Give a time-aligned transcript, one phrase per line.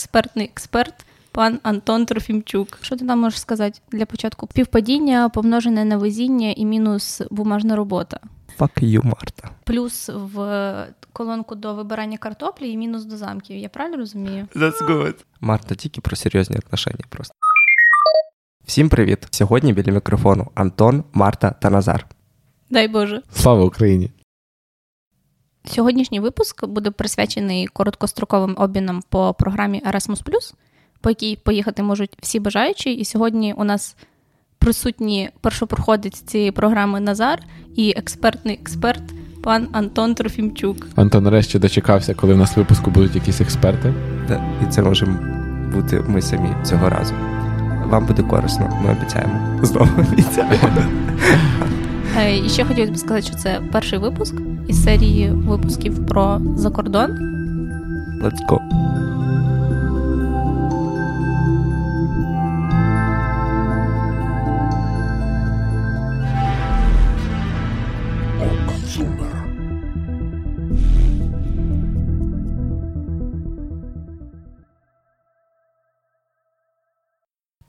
[0.00, 0.94] експертний експерт.
[1.32, 2.78] Пан Антон Трофімчук.
[2.80, 4.46] Що ти там можеш сказати для початку?
[4.46, 8.20] Півпадіння, помножене на везіння і мінус бумажна робота.
[8.58, 9.50] Fuck you, Марта.
[9.64, 13.56] Плюс в колонку до вибирання картоплі і мінус до замків.
[13.56, 14.48] Я правильно розумію?
[14.56, 15.14] That's good.
[15.40, 17.34] Марта, тільки про серйозні отношення просто.
[18.64, 19.26] Всім привіт!
[19.30, 22.06] Сьогодні біля мікрофону Антон, Марта та Назар.
[22.70, 23.22] Дай Боже.
[23.32, 24.10] Слава Україні!
[25.64, 30.54] Сьогоднішній випуск буде присвячений короткостроковим обмінам по програмі Erasmus+,
[31.00, 32.92] по якій поїхати можуть всі бажаючі.
[32.92, 33.96] І сьогодні у нас
[34.58, 37.42] присутні першопроходець цієї програми Назар
[37.76, 39.02] і експертний експерт
[39.42, 40.86] пан Антон Трофімчук.
[40.96, 43.94] Антон нарешті дочекався, коли в нас в випуску будуть якісь експерти.
[44.62, 45.18] І це можемо
[45.74, 47.14] бути ми самі цього разу.
[47.86, 49.58] Вам буде корисно, ми обіцяємо.
[49.62, 50.82] Знову обіцяємо.
[52.18, 54.34] Е, і ще хотілося б сказати, що це перший випуск
[54.70, 57.10] із серії випусків про закордон.
[58.22, 58.58] Let's go.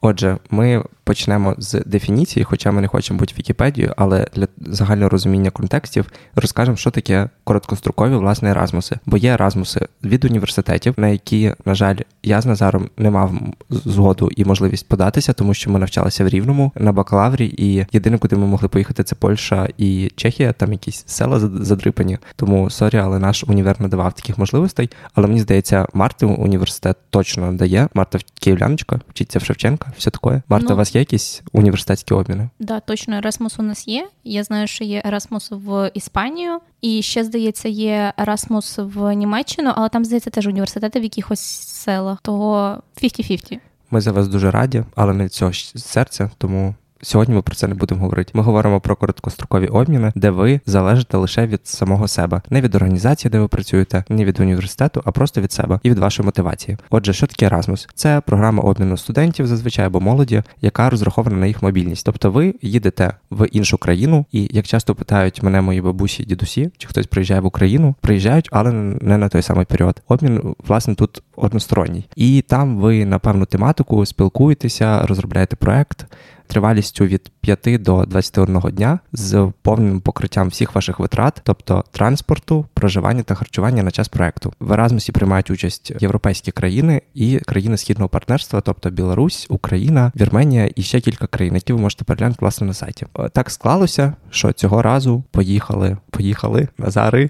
[0.01, 5.49] Отже, ми почнемо з дефініції, хоча ми не хочемо бути Вікіпедією, але для загального розуміння
[5.49, 8.99] контекстів розкажемо, що таке короткострокові власне Еразмуси.
[9.05, 13.33] Бо є Еразмуси від університетів, на які, на жаль, я з Назаром не мав
[13.69, 18.35] згоду і можливість податися, тому що ми навчалися в Рівному на бакалаврі, і єдине, куди
[18.35, 22.17] ми могли поїхати, це Польща і Чехія, там якісь села задрипані.
[22.35, 24.89] Тому сорі, але наш універ не давав таких можливостей.
[25.13, 27.87] Але мені здається, Марти університет точно дає.
[27.93, 30.41] Марта кияночка, вчиться в Шевченка все таке.
[30.49, 32.49] Марта, ну, у вас є якісь університетські обміни?
[32.59, 34.07] Да, точно Ерасмус у нас є.
[34.23, 39.89] Я знаю, що є Ерасмус в Іспанію, і ще здається, є Ерасмус в Німеччину, але
[39.89, 42.21] там здається теж університети в якихось селах.
[42.21, 43.59] Того 50-50.
[43.91, 47.67] Ми за вас дуже раді, але не від цього серця, тому Сьогодні ми про це
[47.67, 48.31] не будемо говорити.
[48.33, 53.31] Ми говоримо про короткострокові обміни, де ви залежите лише від самого себе, не від організації,
[53.31, 56.77] де ви працюєте, не від університету, а просто від себе і від вашої мотивації.
[56.89, 57.89] Отже, що таке Erasmus?
[57.95, 62.05] Це програма обміну студентів зазвичай або молоді, яка розрахована на їх мобільність.
[62.05, 66.87] Тобто ви їдете в іншу країну, і як часто питають мене мої бабусі, дідусі, чи
[66.87, 70.01] хтось приїжджає в Україну, приїжджають, але не на той самий період.
[70.07, 76.05] Обмін власне тут односторонній, і там ви на певну тематику спілкуєтеся, розробляєте проект
[76.51, 83.23] тривалістю від 5 до 21 дня з повним покриттям всіх ваших витрат, тобто транспорту, проживання
[83.23, 84.53] та харчування на час проекту.
[84.59, 90.81] В Еразмусі приймають участь європейські країни і країни східного партнерства, тобто Білорусь, Україна, Вірменія і
[90.81, 93.05] ще кілька країн, які ви можете переглянути власне на сайті.
[93.19, 97.29] Е, так склалося, що цього разу поїхали, поїхали Назари.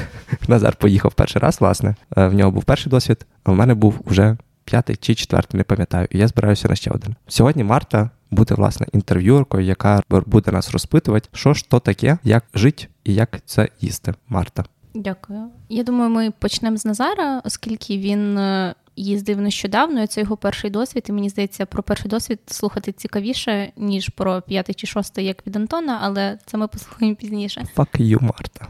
[0.48, 1.94] Назар поїхав перший раз, власне.
[2.16, 5.64] Е, в нього був перший досвід, а в мене був уже п'ятий чи четвертий, не
[5.64, 6.08] пам'ятаю.
[6.10, 7.14] І я збираюся на ще один.
[7.28, 12.86] Сьогодні Марта буде власне інтерв'юеркою, яка буде нас розпитувати, що ж то таке, як жити
[13.04, 14.14] і як це їсти.
[14.28, 14.64] Марта.
[14.94, 15.44] Дякую.
[15.68, 18.38] Я думаю, ми почнемо з Назара, оскільки він.
[18.38, 22.92] Е, їздив нещодавно, і це його перший досвід, і мені здається, про перший досвід слухати
[22.92, 27.64] цікавіше, ніж про п'ятий чи шостий, як від Антона, але це ми послухаємо пізніше.
[27.76, 28.66] Fuck you, Марта.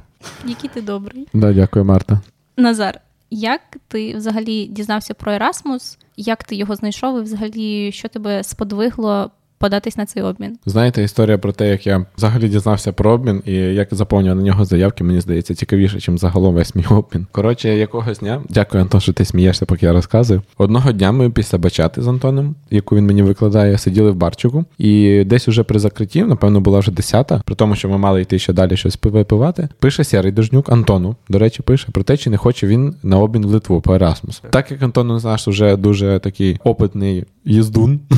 [0.46, 1.28] Який ти добрий.
[1.34, 2.20] Да, Дякую, Марта.
[2.56, 3.00] Назар,
[3.30, 5.98] як ти взагалі дізнався про Ерасмус?
[6.16, 7.18] Як ти його знайшов?
[7.18, 9.30] І взагалі, що тебе сподвигло
[9.62, 10.58] податись на цей обмін.
[10.66, 14.64] Знаєте, історія про те, як я взагалі дізнався про обмін і як заповнював на нього
[14.64, 17.26] заявки, мені здається, цікавіше, ніж загалом весь мій обмін.
[17.32, 20.42] Коротше, якогось дня, дякую, Антон, що ти смієшся, поки я розказую.
[20.58, 25.24] Одного дня ми після бачати з Антоном, яку він мені викладає, сиділи в барчику, і
[25.24, 28.52] десь уже при закритті, напевно, була вже десята, при тому, що ми мали йти ще
[28.52, 29.68] далі щось випивати.
[29.78, 31.16] Пише Сірий Дожнюк Антону.
[31.28, 34.42] До речі, пише про те, чи не хоче він на обмін в Литву по Ерасмусу.
[34.50, 38.00] Так як Антон нас вже дуже такий опитний їздун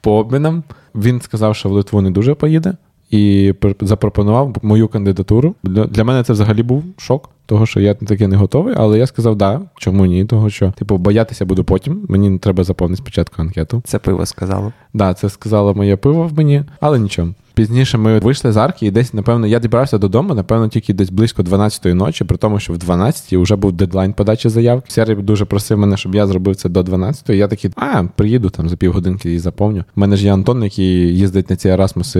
[0.00, 0.62] по обмінам.
[0.94, 2.74] Він сказав, що в Литву не дуже поїде,
[3.10, 5.54] і запропонував мою кандидатуру.
[5.64, 9.36] Для мене це взагалі був шок, того що я таки не готовий, але я сказав,
[9.36, 10.24] да, чому ні?
[10.24, 12.06] Того що, типу, боятися буду потім.
[12.08, 13.82] Мені не треба заповнити спочатку анкету.
[13.84, 14.72] Це пиво сказало.
[14.94, 17.28] Да, це сказало моє пиво в мені, але нічого.
[17.58, 21.42] Пізніше ми вийшли з арки, і десь, напевно, я дібрався додому, напевно, тільки десь близько
[21.42, 24.82] 12-ї ночі, при тому, що в 12-й вже був дедлайн подачі заяв.
[24.88, 27.32] Сергій дуже просив мене, щоб я зробив це до 12-ї.
[27.32, 29.84] Я такий, а, приїду там за півгодинки і заповню.
[29.96, 32.18] У мене ж є Антон, який їздить на ці Ерасмуси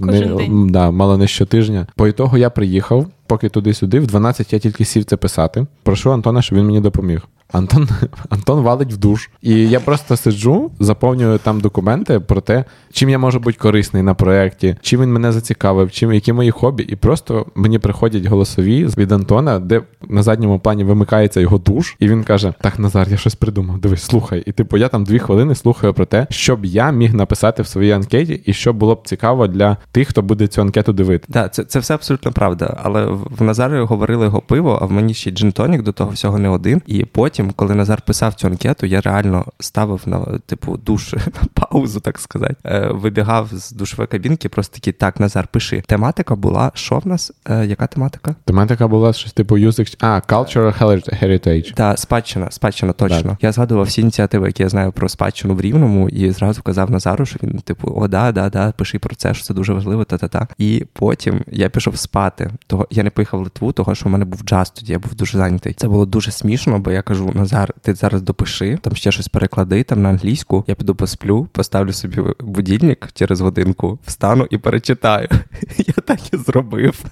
[0.00, 1.86] не, да, мало не щотижня.
[1.96, 5.66] По ітогу я приїхав, поки туди-сюди, в 12 я тільки сів це писати.
[5.82, 7.20] Прошу Антона, щоб він мені допоміг.
[7.52, 7.88] Антон
[8.28, 9.30] Антон валить в душ.
[9.42, 14.14] І я просто сиджу, заповнюю там документи про те, чим я можу бути корисний на
[14.14, 16.82] проєкті, чим він мене зацікавив, чим які мої хобі.
[16.82, 22.08] І просто мені приходять голосові від Антона, де на задньому плані вимикається його душ, і
[22.08, 23.78] він каже: Так, Назар, я щось придумав.
[23.78, 24.42] Дивись, слухай.
[24.46, 27.66] І типу, я там дві хвилини слухаю про те, що б я міг написати в
[27.66, 31.26] своїй анкеті, і що було б цікаво для тих, хто буде цю анкету дивити.
[31.28, 32.76] Да, це це все абсолютно правда.
[32.82, 36.48] Але в Назарі говорили його пиво, а в мені ще джинтонік до того всього не
[36.48, 36.82] один.
[36.86, 42.00] І потім, коли Назар писав цю анкету, я реально ставив на типу душ на паузу,
[42.00, 42.56] так сказати.
[42.64, 45.82] Е, вибігав з душової кабінки, просто такий, так, Назар, пиши.
[45.86, 47.32] Тематика була, що в нас?
[47.50, 48.34] Е, яка тематика?
[48.44, 49.96] Тематика була щось типу Music...
[50.00, 50.78] А, Cultural
[51.22, 51.74] Heritage.
[51.74, 53.30] Так, спадщина, спадщина, точно.
[53.30, 53.38] Так.
[53.42, 57.26] Я згадував всі ініціативи, які я знаю про спадщину в Рівному, і зразу казав Назару,
[57.26, 60.48] що він, типу, о, да, да, да, пиши про це, що це дуже важливо, та-та-та.
[60.58, 62.50] І потім я пішов спати.
[62.66, 65.14] Того я не поїхав в Литву, того що в мене був джаз тоді, я був
[65.14, 65.72] дуже зайнятий.
[65.72, 69.82] Це було дуже смішно, бо я кажу: Назар, ти зараз допиши, там ще щось переклади
[69.82, 70.64] там на англійську.
[70.66, 75.28] Я піду посплю, поставлю собі будильник через годинку, встану і перечитаю.
[75.78, 77.04] Я так і зробив.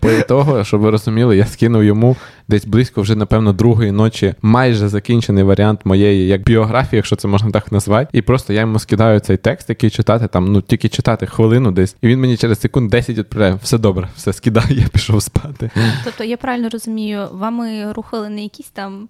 [0.00, 2.16] По того, щоб ви розуміли, я скинув йому
[2.48, 7.50] десь близько вже, напевно, другої ночі майже закінчений варіант моєї як біографії, якщо це можна
[7.50, 8.10] так назвати.
[8.12, 11.96] І просто я йому скидаю цей текст, який читати там, ну тільки читати хвилину десь.
[12.02, 13.58] І він мені через секунд 10 відправляє.
[13.62, 15.70] Все добре, все скидає, я пішов спати.
[16.04, 19.08] Тобто я правильно розумію, вами рухали не якісь там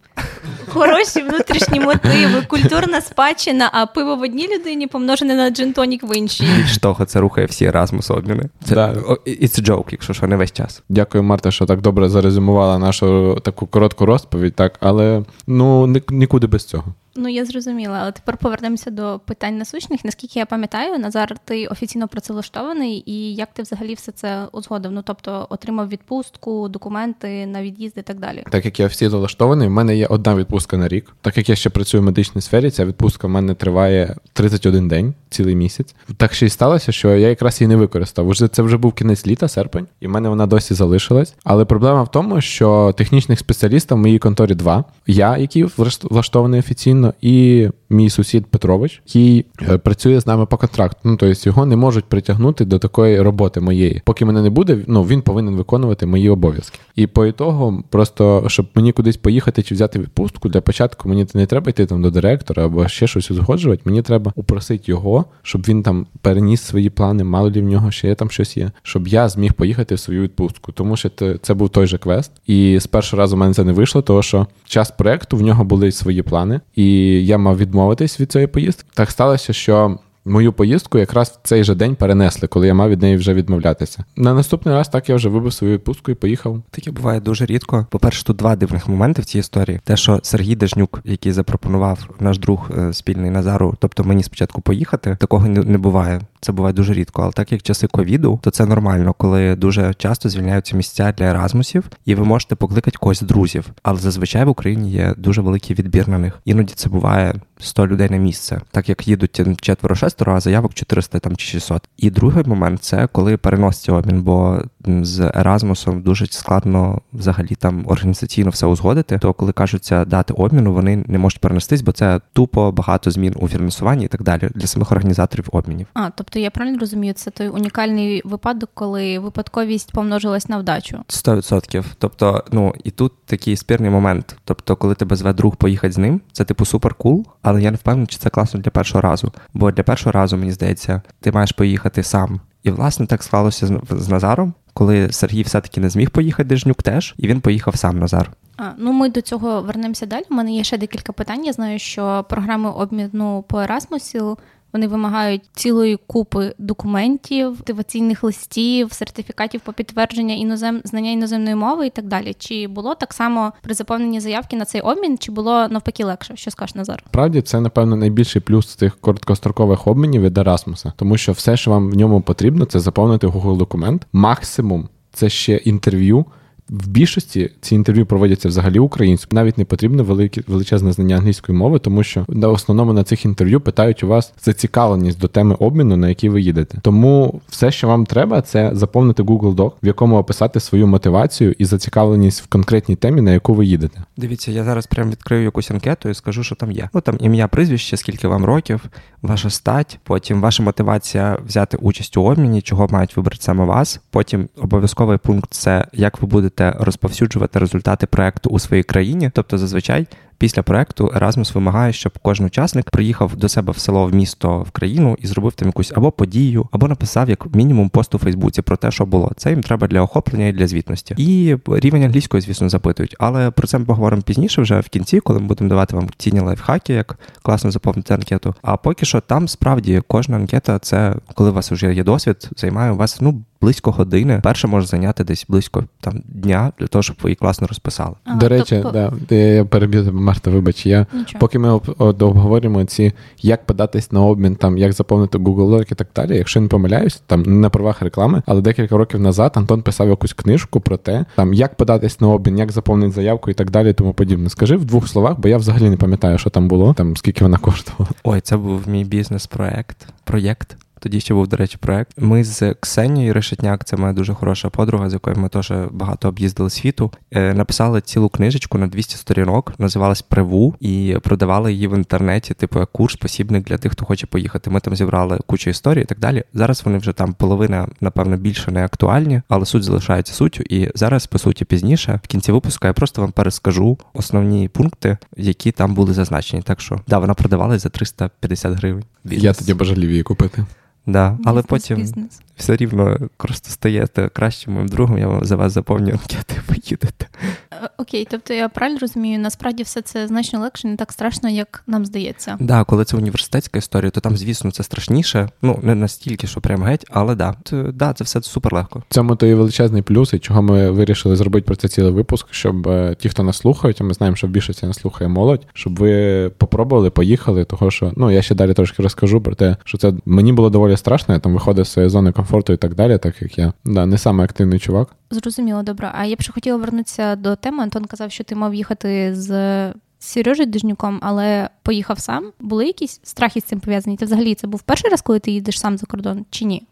[0.68, 6.46] хороші внутрішні мотиви, культурна спадщина, а пиво в одній людині помножене на джинтонік в іншій.
[6.56, 8.48] Більш того, це рухає всі Erasmus обміни.
[8.64, 8.92] Це да.
[9.26, 10.82] It's a joke, якщо що, не весь час.
[10.88, 16.64] Дякую, Марта, що так добре зарезюмувала нашу таку коротку розповідь, так, але ну нікуди без
[16.64, 16.94] цього.
[17.20, 20.04] Ну, я зрозуміла, але тепер повернемося до питань насущних.
[20.04, 24.92] Наскільки я пам'ятаю, Назар, ти офіційно працевлаштований, і як ти взагалі все це узгодив?
[24.92, 28.44] Ну тобто отримав відпустку, документи на від'їзд і так далі.
[28.50, 31.14] Так як я офіційно влаштований, в мене є одна відпустка на рік.
[31.20, 35.14] Так як я ще працюю в медичній сфері, ця відпустка в мене триває 31 день,
[35.30, 35.94] цілий місяць.
[36.16, 38.28] Так ще й сталося, що я якраз її не використав.
[38.28, 41.34] Уже це вже був кінець літа, серпень, і в мене вона досі залишилась.
[41.44, 44.84] Але проблема в тому, що технічних спеціалістів в моїй конторі два.
[45.06, 45.64] Я, який
[46.10, 51.00] влаштований офіційно і мій сусід Петрович, який е, працює з нами по контракту.
[51.04, 54.02] Ну тобто його не можуть притягнути до такої роботи моєї.
[54.04, 56.78] Поки мене не буде, ну він повинен виконувати мої обов'язки.
[56.96, 61.46] І по ітогу, просто щоб мені кудись поїхати чи взяти відпустку, для початку мені не
[61.46, 63.82] треба йти там до директора або ще щось узгоджувати.
[63.84, 68.14] Мені треба упросити його, щоб він там переніс свої плани, мало лі в нього ще
[68.14, 70.72] там щось є, щоб я зміг поїхати в свою відпустку.
[70.72, 71.10] Тому що
[71.42, 72.32] це був той же квест.
[72.46, 75.64] І з першого разу в мене це не вийшло, тому що час проекту в нього
[75.64, 76.86] були свої плани, і
[77.26, 78.88] я мав відмовитись від цієї поїздки.
[78.94, 83.02] Так сталося, що Мою поїздку якраз в цей же день перенесли, коли я мав від
[83.02, 84.04] неї вже відмовлятися.
[84.16, 86.62] На наступний раз так я вже вибив свою відпустку і поїхав.
[86.70, 87.86] Таке буває дуже рідко.
[87.90, 89.80] По-перше, тут два дивних моменти в цій історії.
[89.84, 95.16] Те, що Сергій Дежнюк, який запропонував наш друг е, спільний Назару, тобто мені спочатку поїхати,
[95.20, 96.20] такого не буває.
[96.40, 97.22] Це буває дуже рідко.
[97.22, 101.84] Але так як часи ковіду, то це нормально, коли дуже часто звільняються місця для еразмусів,
[102.04, 103.66] і ви можете покликати когось друзів.
[103.82, 106.40] Але зазвичай в Україні є дуже великий відбір на них.
[106.44, 111.36] Іноді це буває 100 людей на місце, так як їдуть четверо-шестеро, а заявок 400 там
[111.36, 111.88] чи 600.
[111.96, 114.62] І другий момент це коли переноситься обмін, бо
[115.04, 119.18] з Еразмусом дуже складно взагалі там організаційно все узгодити.
[119.18, 123.48] То коли кажуться дати обміну, вони не можуть перенестись, бо це тупо багато змін у
[123.48, 125.86] фінансуванні і так далі для самих організаторів обмінів.
[125.94, 130.98] А тобто я правильно розумію, це той унікальний випадок, коли випадковість помножилась на вдачу.
[131.08, 131.84] 100%.
[131.98, 134.36] Тобто, ну і тут такий спірний момент.
[134.44, 137.76] Тобто, коли тебе зве друг поїхати з ним, це типу супер кул але я не
[137.76, 139.32] впевнений, чи це класно для першого разу.
[139.54, 142.40] Бо для першого разу, мені здається, ти маєш поїхати сам.
[142.62, 147.14] І, власне, так склалося з, з Назаром, коли Сергій все-таки не зміг поїхати, Дежнюк теж,
[147.18, 148.30] і він поїхав сам Назар.
[148.56, 150.24] А, Ну, ми до цього вернемося далі.
[150.30, 151.44] У мене є ще декілька питань.
[151.44, 154.38] Я знаю, що програми обміну по Ерасмусу
[154.72, 161.90] вони вимагають цілої купи документів, мотиваційних листів, сертифікатів по підтвердження інозем знання іноземної мови і
[161.90, 162.34] так далі.
[162.38, 166.36] Чи було так само при заповненні заявки на цей обмін, чи було навпаки легше?
[166.36, 167.02] Що скажеш Назар?
[167.06, 171.90] Справді це напевно найбільший плюс цих короткострокових обмінів від Erasmus, тому що все, що вам
[171.90, 174.06] в ньому потрібно, це заповнити Google документ.
[174.12, 176.24] Максимум це ще інтерв'ю
[176.70, 179.40] в більшості ці інтерв'ю проводяться взагалі українською.
[179.40, 183.60] Навіть не потрібно велике величезне знання англійської мови, тому що на основному на цих інтерв'ю
[183.60, 186.78] питають у вас зацікавленість до теми обміну, на який ви їдете.
[186.82, 191.64] Тому все, що вам треба, це заповнити Google Doc, в якому описати свою мотивацію і
[191.64, 194.00] зацікавленість в конкретній темі, на яку ви їдете.
[194.16, 196.88] Дивіться, я зараз прям відкрию якусь анкету і скажу, що там є.
[196.94, 198.84] Ну там ім'я, прізвище, скільки вам років,
[199.22, 204.00] ваша стать, потім ваша мотивація взяти участь у обміні, чого мають вибрати саме вас.
[204.10, 209.30] Потім обов'язковий пункт це як ви будете розповсюджувати результати проекту у своїй країні.
[209.34, 210.06] Тобто, зазвичай
[210.38, 214.70] Після проекту Erasmus вимагає, щоб кожен учасник приїхав до себе в село, в місто, в
[214.70, 218.76] країну і зробив там якусь або подію, або написав як мінімум пост у Фейсбуці про
[218.76, 219.32] те, що було.
[219.36, 221.14] Це їм треба для охоплення і для звітності.
[221.18, 223.16] І рівень англійської, звісно, запитують.
[223.18, 226.40] Але про це ми поговоримо пізніше, вже в кінці, коли ми будемо давати вам цінні
[226.40, 228.54] лайфхаки, як класно заповнити анкету.
[228.62, 232.92] А поки що там справді кожна анкета, це коли у вас вже є досвід, займає
[232.92, 234.40] у вас ну близько години.
[234.42, 238.14] Перше може зайняти десь близько там дня для того, щоб ви її класно розписали.
[238.24, 241.40] Ага, До речі, тобто- да, я переб'ю тебе, Марта, вибач, я Нічого.
[241.40, 245.94] поки ми об- обговорюємо ці, як податись на обмін, там як заповнити Google Doc і
[245.94, 246.36] так далі.
[246.36, 250.32] Якщо не помиляюсь, там не на правах реклами, але декілька років назад Антон писав якусь
[250.32, 254.12] книжку про те, там як податись на обмін, як заповнити заявку і так далі, тому
[254.14, 254.50] подібне.
[254.50, 257.58] Скажи в двох словах, бо я взагалі не пам'ятаю, що там було, там скільки вона
[257.58, 258.10] коштувала.
[258.24, 260.06] Ой, це був мій бізнес-проект.
[260.24, 260.76] Проєкт.
[261.00, 262.12] Тоді ще був, до речі, проект.
[262.16, 266.70] Ми з Ксенією Решетняк, це моя дуже хороша подруга, з якою ми теж багато об'їздили
[266.70, 267.10] світу.
[267.30, 272.78] е, Написали цілу книжечку на 200 сторінок, називалась Приву, і продавали її в інтернеті, типу
[272.78, 274.70] як курс посібник для тих, хто хоче поїхати.
[274.70, 276.44] Ми там зібрали кучу історій і так далі.
[276.54, 280.62] Зараз вони вже там половина, напевно, більше не актуальні, але суть залишається суттю.
[280.70, 285.72] І зараз, по суті, пізніше, в кінці випуску, я просто вам перескажу основні пункти, які
[285.72, 286.62] там були зазначені.
[286.62, 289.04] Так що да, вона продавалась за 350 гривень.
[289.24, 290.64] Я тоді бажалів її купити.
[291.08, 292.40] Да, але потім бізнес.
[292.56, 297.26] все рівно просто стаєте кращим моїм другом, я за вас заповню анкети, ви їдете.
[297.67, 297.67] Е,
[297.98, 302.06] Окей, тобто я правильно розумію, насправді все це значно легше, не так страшно, як нам
[302.06, 302.56] здається.
[302.60, 305.48] Да, коли це університетська історія, то там, звісно, це страшніше.
[305.62, 307.54] Ну, не настільки, що прям геть, але да,
[307.94, 309.02] да, це все супер легко.
[309.08, 312.88] Цьому то і величезний плюс, і чого ми вирішили зробити про це цілий випуск, щоб
[312.88, 315.98] е, ті, хто нас слухають, а ми знаємо, що в більшості нас слухає молодь, щоб
[315.98, 317.64] ви попробували, поїхали.
[317.64, 320.96] Того що ну я ще далі трошки розкажу про те, що це мені було доволі
[320.96, 321.34] страшно.
[321.34, 324.18] Я там виходив з своєї зони комфорту і так далі, так як я да, не
[324.18, 325.08] самий активний чувак.
[325.30, 326.10] Зрозуміло, добре.
[326.14, 327.82] А я б ще хотіла вернутися до теми.
[327.82, 332.52] Антон казав, що ти мав їхати з Сережею Дижнюком, але поїхав сам.
[332.60, 334.16] Були якісь страхи з цим пов'язані?
[334.16, 336.86] Ти взагалі це був перший раз, коли ти їдеш сам за кордон, чи ні?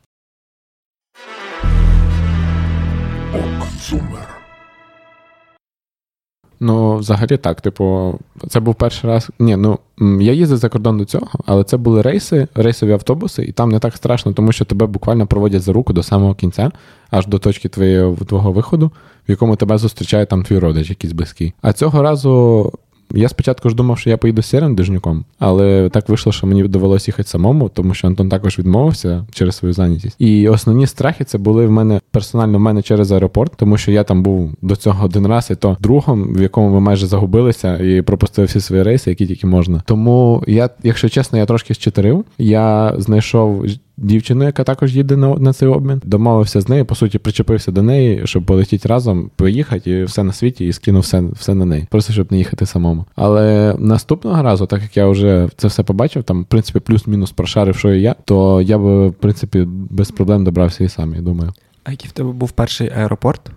[6.60, 8.14] Ну, взагалі так, типу,
[8.48, 9.30] це був перший раз.
[9.38, 9.78] Ні, ну
[10.20, 13.78] я їздив за кордон до цього, але це були рейси, рейсові автобуси, і там не
[13.78, 16.70] так страшно, тому що тебе буквально проводять за руку до самого кінця,
[17.10, 18.92] аж до точки твоєї твого виходу,
[19.28, 21.52] в якому тебе зустрічає там твій родич, якийсь близький.
[21.62, 22.72] А цього разу.
[23.14, 27.04] Я спочатку ж думав, що я поїду сірим дижнюком, але так вийшло, що мені довелося
[27.08, 30.16] їхати самому, тому що Антон також відмовився через свою зайнятість.
[30.18, 34.04] І основні страхи це були в мене персонально в мене через аеропорт, тому що я
[34.04, 38.02] там був до цього один раз, і то другом, в якому ми майже загубилися і
[38.02, 39.82] пропустили всі свої рейси, які тільки можна.
[39.86, 42.25] Тому я, якщо чесно, я трошки щитерив.
[42.38, 46.02] Я знайшов дівчину, яка також їде на, на цей обмін.
[46.04, 50.32] Домовився з нею, по суті, причепився до неї, щоб полетіти разом, поїхати і все на
[50.32, 51.86] світі, і скинув все, все на неї.
[51.90, 53.04] Просто щоб не їхати самому.
[53.14, 57.76] Але наступного разу, так як я вже це все побачив, там, в принципі, плюс-мінус прошарив,
[57.76, 61.52] що і я, то я би, в принципі, без проблем добрався і сам, я думаю.
[61.84, 63.50] А який в тебе був перший аеропорт?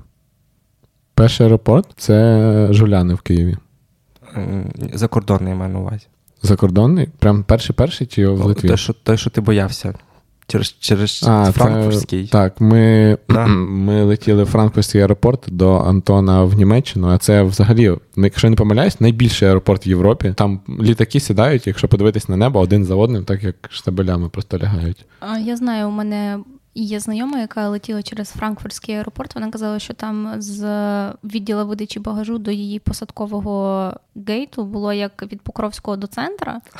[1.13, 3.57] Перший аеропорт це Жуляни в Києві.
[4.93, 6.07] Закордонний я маю на увазі.
[6.41, 7.09] Закордонний?
[7.19, 8.67] Прям перший перший чи в Литві?
[8.67, 9.93] Той, що, той, що ти боявся.
[10.49, 12.25] Через, через А, Франкфуртський.
[12.25, 13.47] Це, так, ми, Да.
[13.47, 18.55] ми летіли в Франкфуртський аеропорт до Антона в Німеччину, а це взагалі, якщо я не
[18.55, 20.33] помиляюсь, найбільший аеропорт в Європі.
[20.37, 25.05] Там літаки сідають, якщо подивитись на небо один за одним, так як штабелями просто лягають.
[25.19, 26.39] А, Я знаю, у мене
[26.75, 29.35] є знайома, яка летіла через Франкфуртський аеропорт.
[29.35, 30.63] Вона казала, що там з
[31.23, 33.93] відділу видачі багажу до її посадкового
[34.27, 36.61] гейту було як від Покровського до центра.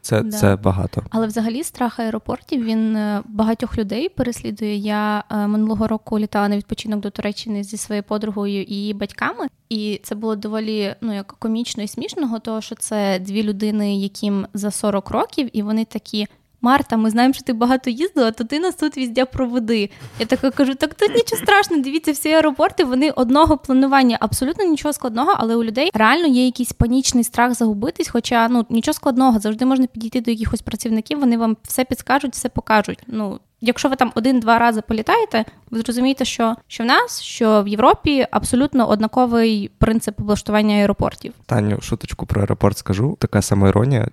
[0.00, 0.38] Це, Да.
[0.38, 1.02] це багато.
[1.10, 4.76] Але взагалі страх аеропортів він е, багатьох людей переслідує.
[4.76, 9.48] Я е, минулого року літала на відпочинок до Туреччини зі своєю подругою і її батьками,
[9.68, 14.46] і це було доволі ну як комічно і смішного, того що це дві людини, яким
[14.54, 16.26] за 40 років, і вони такі.
[16.64, 19.90] Марта, ми знаємо, що ти багато їздила, то ти нас тут віздя проведи.
[20.18, 24.92] Я така кажу: так тут нічого страшного, дивіться, всі аеропорти вони одного планування, абсолютно нічого
[24.92, 28.08] складного, але у людей реально є якийсь панічний страх загубитись.
[28.08, 32.48] Хоча ну нічого складного, завжди можна підійти до якихось працівників, вони вам все підскажуть, все
[32.48, 33.02] покажуть.
[33.06, 37.68] Ну, якщо ви там один-два рази політаєте, ви зрозумієте, що, що в нас, що в
[37.68, 41.32] Європі абсолютно однаковий принцип облаштування аеропортів.
[41.46, 43.16] Таню, шуточку про аеропорт скажу.
[43.20, 44.08] Така сама іронія,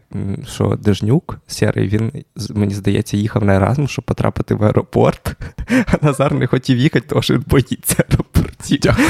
[0.48, 5.36] що Дежнюк, Сєрий, він, з- мені здається, їхав на Еразм, щоб потрапити в аеропорт,
[5.86, 8.31] а Назар не хотів їхати, тому що він боїться аеропорту.
[8.81, 9.08] Дякую.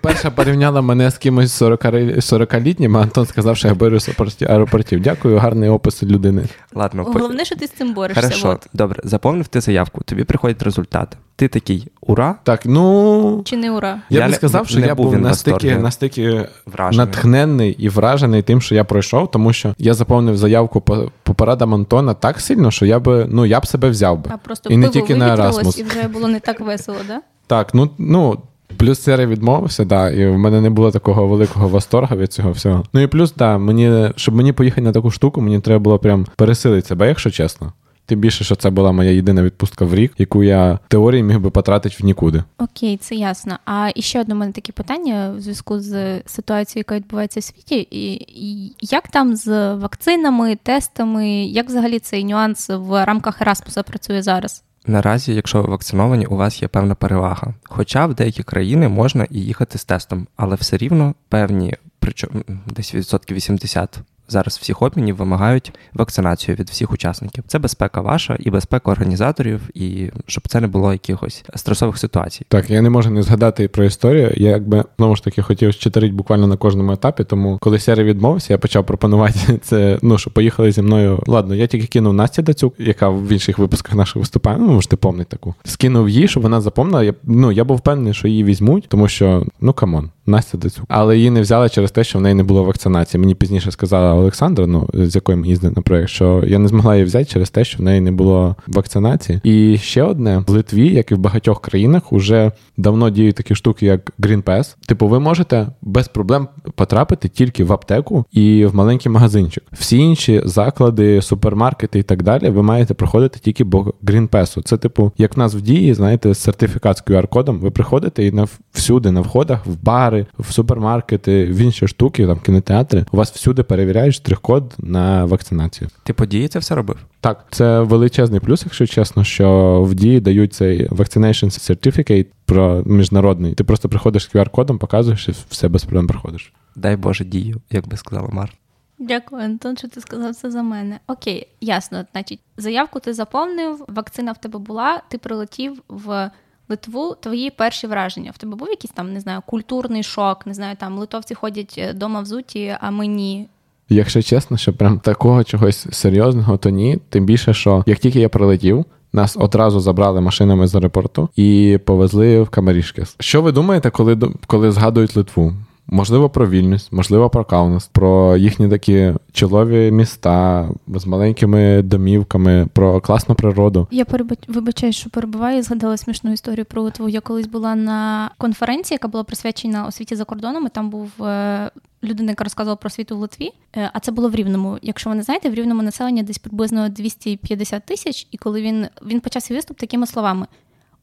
[0.00, 5.00] Перша порівняла мене з кимось 40-літнім, а Антон сказав, що я з аеропортів.
[5.00, 6.44] Дякую, гарний опис людини.
[6.74, 8.22] Ладно, Головне, що ти з цим борешся.
[8.22, 8.66] Хорошо, от.
[8.72, 11.16] добре, заповнив ти заявку, тобі приходять результати.
[11.36, 12.34] Ти такий ура.
[12.44, 13.42] Так, ну.
[13.44, 14.00] Чи не ура?
[14.10, 17.06] Я, Я б не- сказав, що не я був був настільки, настільки Вражений.
[17.06, 21.74] натхненний і вражений тим, що я пройшов, тому що я заповнив заявку по, по порадам
[21.74, 24.30] Антона так сильно, що я би ну я б себе взяв би.
[24.34, 25.80] А просто і не тільки на Erasmus.
[25.80, 27.20] і вже було не так весело, да?
[27.46, 28.38] Так, ну ну.
[28.76, 32.84] Плюс Сера відмовився, да, і в мене не було такого великого восторгу від цього всього.
[32.92, 36.26] Ну і плюс, да, мені, щоб мені поїхати на таку штуку, мені треба було прям
[36.36, 37.72] пересилити себе, якщо чесно.
[38.12, 41.40] Тим більше, що це була моя єдина відпустка в рік, яку я в теорії міг
[41.40, 42.44] би потратити в нікуди.
[42.58, 43.58] Окей, це ясно.
[43.64, 47.88] А ще одне мене таке питання в зв'язку з ситуацією, яка відбувається в світі.
[47.90, 48.12] І,
[48.46, 54.64] і як там з вакцинами, тестами, як взагалі цей нюанс в рамках Erasmus працює зараз?
[54.86, 57.54] Наразі, якщо ви вакциновані, у вас є певна перевага.
[57.64, 62.94] Хоча в деякі країни можна і їхати з тестом, але все рівно певні, причому десь
[62.94, 64.00] відсотків 80
[64.32, 67.44] зараз всіх обмінів вимагають вакцинацію від всіх учасників.
[67.46, 72.46] Це безпека ваша і безпека організаторів, і щоб це не було якихось стресових ситуацій.
[72.48, 74.32] Так, я не можу не згадати про історію.
[74.36, 77.24] Я якби знову ж таки хотів щит-сторіти буквально на кожному етапі.
[77.24, 79.98] Тому коли Сера відмовився, я почав пропонувати це.
[80.02, 81.22] Ну що поїхали зі мною.
[81.26, 84.56] Ладно, я тільки кинув Насті Дацюк, яка в інших випусках наших виступає.
[84.60, 85.54] Ну можете помнити таку.
[85.64, 87.02] Скинув її, щоб вона запомнила.
[87.02, 90.10] Я ну я був впевнений, що її візьмуть, тому що ну камон.
[90.26, 90.84] Настя Дацюк.
[90.88, 93.20] Але її не взяли через те, що в неї не було вакцинації.
[93.20, 96.94] Мені пізніше сказала Олександра, ну з якою ми їздили на проєкт, що я не змогла
[96.94, 99.40] її взяти через те, що в неї не було вакцинації.
[99.44, 103.86] І ще одне в Литві, як і в багатьох країнах, уже давно діють такі штуки,
[103.86, 104.76] як Green Pass.
[104.86, 109.64] Типу, ви можете без проблем потрапити тільки в аптеку і в маленький магазинчик.
[109.72, 114.62] Всі інші заклади, супермаркети і так далі, ви маєте проходити тільки по Green Pass.
[114.64, 117.58] Це, типу, як в нас в дії, знаєте, сертифікат з QR-кодом.
[117.58, 122.38] Ви приходите і на всюди на входах, в бари, в супермаркети, в інші штуки, там
[122.38, 123.04] кінотеатри.
[123.12, 125.90] У вас всюди перевіряють штрих-код на вакцинацію.
[126.04, 126.96] Ти по дії це все робив?
[127.20, 133.54] Так, це величезний плюс, якщо чесно, що в дії дають цей vaccination certificate про міжнародний.
[133.54, 136.52] Ти просто приходиш з QR-кодом, показуєш і все без проблем проходиш.
[136.76, 138.52] Дай Боже дію, як би сказала Мар.
[138.98, 141.00] Дякую, Антон, що ти сказав це за мене.
[141.06, 142.04] Окей, ясно.
[142.12, 146.30] Значить, заявку ти заповнив, вакцина в тебе була, ти прилетів в
[146.68, 147.16] Литву.
[147.20, 148.30] Твої перші враження.
[148.30, 152.20] В тебе був якийсь там, не знаю, культурний шок, не знаю, там литовці ходять дома
[152.20, 153.48] взуті, а ми ні.
[153.92, 156.98] Якщо чесно, що прям такого чогось серйозного, то ні.
[157.08, 162.42] Тим більше, що як тільки я прилетів, нас одразу забрали машинами з аеропорту і повезли
[162.42, 163.16] в Камарішкес.
[163.20, 165.52] Що ви думаєте, коли коли згадують Литву?
[165.86, 173.00] Можливо, про Вільнюс, можливо, про Каунас, про їхні такі чолові міста з маленькими домівками, про
[173.00, 173.88] класну природу.
[173.90, 174.06] Я
[174.48, 175.62] вибачаю, що перебуваю.
[175.62, 177.08] Згадала смішну історію про Литву.
[177.08, 180.66] Я колись була на конференції, яка була присвячена освіті за кордоном.
[180.66, 181.70] і Там був е,
[182.04, 183.50] людина, яка розказувала про освіту в Литві.
[183.76, 184.78] Е, а це було в Рівному.
[184.82, 188.28] Якщо ви не знаєте, в Рівному населення десь приблизно 250 тисяч.
[188.30, 190.46] І коли він він почав свій виступ такими словами.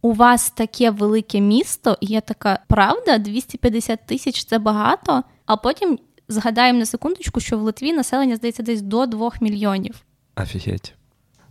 [0.02, 5.24] У вас таке велике місто, і я така, правда, 250 тисяч це багато.
[5.46, 9.96] А потім згадаємо на секундочку, що в Литві населення здається десь до 2 мільйонів.
[10.36, 10.94] Офігеть.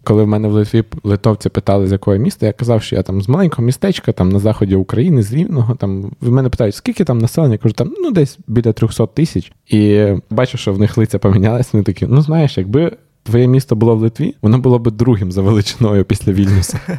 [0.04, 3.22] Коли в мене в Литві литовці питали, з якого міста, я казав, що я там
[3.22, 5.74] з маленького містечка, там на заході України, з Рівного.
[5.74, 7.54] Там в мене питають, скільки там населення?
[7.54, 9.52] Я кажу, там ну десь біля 300 тисяч.
[9.66, 11.72] І бачу, що в них лиця помінялись.
[11.72, 12.96] Вони такі, ну знаєш, якби
[13.28, 16.80] твоє місто було в Литві, воно було б другим за величиною після Вільнюса.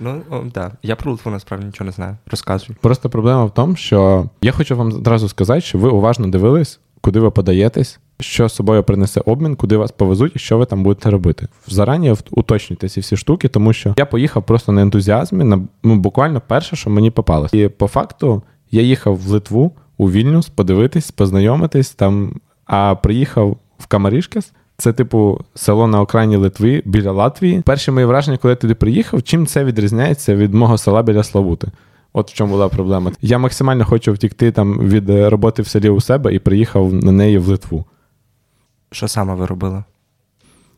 [0.00, 0.72] Ну так, да.
[0.82, 2.16] я про Литву насправді нічого не знаю.
[2.30, 2.76] Розказуй.
[2.80, 7.20] Просто проблема в тому, що я хочу вам одразу сказати, що ви уважно дивились, куди
[7.20, 11.10] ви подаєтесь, що з собою принесе обмін, куди вас повезуть і що ви там будете
[11.10, 11.48] робити.
[11.66, 16.42] Зарані уточнюйте ці всі штуки, тому що я поїхав просто на ентузіазмі, на ну, буквально
[16.46, 17.54] перше, що мені попалось.
[17.54, 23.86] І по факту я їхав в Литву у Вільнюс подивитись, познайомитись там, а приїхав в
[23.86, 24.52] Камарішкес.
[24.80, 27.60] Це, типу, село на окраїні Литви біля Латвії.
[27.60, 31.68] Перше моє враження, коли я туди приїхав, чим це відрізняється від мого села біля Славути.
[32.12, 33.12] От в чому була проблема.
[33.20, 37.38] Я максимально хочу втікти там від роботи в селі у себе і приїхав на неї
[37.38, 37.84] в Литву.
[38.90, 39.84] Що саме ви робили?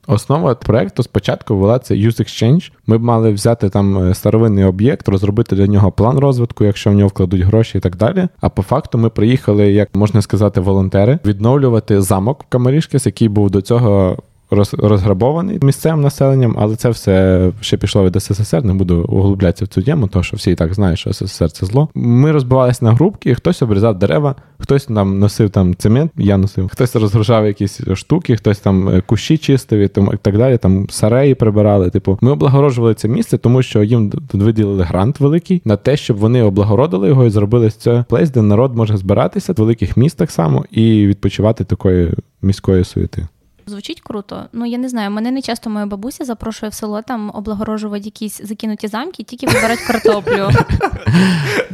[0.07, 2.73] Основа проекту спочатку була це Use Exchange.
[2.87, 7.09] Ми б мали взяти там старовинний об'єкт, розробити для нього план розвитку, якщо в нього
[7.09, 8.29] вкладуть гроші і так далі.
[8.41, 13.61] А по факту ми приїхали, як можна сказати, волонтери, відновлювати замок Камарішкес, який був до
[13.61, 14.17] цього
[14.51, 18.65] розграбований місцевим населенням, але це все ще пішло від СССР.
[18.65, 21.67] Не буду углублятися в цю тему, тому що всі і так знають, що СССР це
[21.67, 21.89] зло.
[21.95, 26.97] Ми розбивалися на групки, хтось обрізав дерева, хтось там носив там цемент, я носив, хтось
[26.97, 29.89] розгружав якісь штуки, хтось там е, кущі чистив і
[30.23, 30.59] так далі.
[30.59, 31.91] Там сареї прибирали.
[31.91, 36.17] Типу, ми облагороджували це місце, тому що їм тут виділили грант великий на те, щоб
[36.17, 40.65] вони облагородили його і зробили це плейс, де народ може збиратися в великих містах само
[40.71, 43.29] і відпочивати такої міської суєти.
[43.71, 44.49] Звучить круто.
[44.53, 45.11] Ну я не знаю.
[45.11, 49.83] Мене не часто моя бабуся запрошує в село там облагорожувати якісь закинуті замки, тільки вибирати
[49.87, 50.51] картоплю.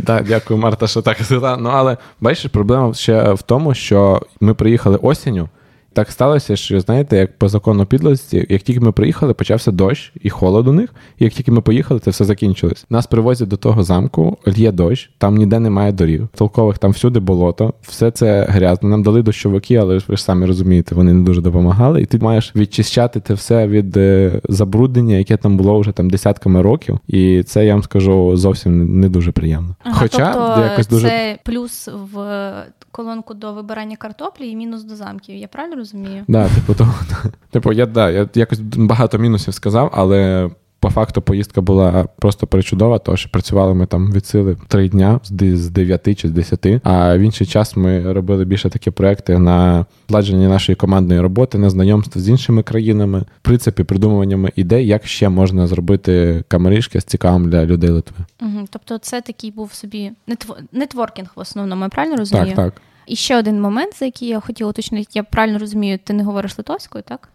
[0.07, 1.57] Так, дякую, Марта, що так сказала.
[1.57, 5.49] Ну але бачиш, проблема ще в тому, що ми приїхали осінню
[5.97, 10.31] так сталося, що знаєте, як по закону підлості, як тільки ми приїхали, почався дощ і
[10.31, 10.95] холод у них.
[11.19, 12.87] І як тільки ми поїхали, це все закінчилось.
[12.91, 16.23] Нас привозять до того замку, л'є дощ, там ніде немає доріг.
[16.35, 18.89] Толкових там всюди болото, все це грязно.
[18.89, 22.03] Нам дали дощовики, але ви ж самі розумієте, вони не дуже допомагали.
[22.03, 26.63] І ти маєш відчищати це все від е, забруднення, яке там було вже там десятками
[26.63, 26.99] років.
[27.09, 29.77] І це я вам скажу зовсім не дуже приємно.
[29.85, 32.53] Ага, Хоча тобто якось дуже це плюс в
[32.97, 35.37] колонку до вибирання картоплі і мінус до замків.
[35.37, 35.86] Я правильно розумію?
[36.29, 36.95] Да, типу, то,
[37.51, 40.51] типу, я да, я якось багато мінусів сказав, але.
[40.81, 45.21] По факту поїздка була просто причудова, тому що працювали ми там від сили три дня
[45.25, 49.87] з 9 чи з 10, А в інший час ми робили більше такі проекти на
[50.09, 55.29] владження нашої командної роботи, на знайомство з іншими країнами, в принципі, придумуваннями ідей, як ще
[55.29, 58.25] можна зробити камерішки з цікавим для людей Литви.
[58.43, 60.13] Угу, Тобто, це такий був собі
[60.73, 62.47] нетворкінг в основному, я правильно розумію?
[62.47, 62.83] Так, так.
[63.07, 66.59] І ще один момент, за який я хотіла уточнити, я правильно розумію, ти не говориш
[66.59, 67.29] литовською, так?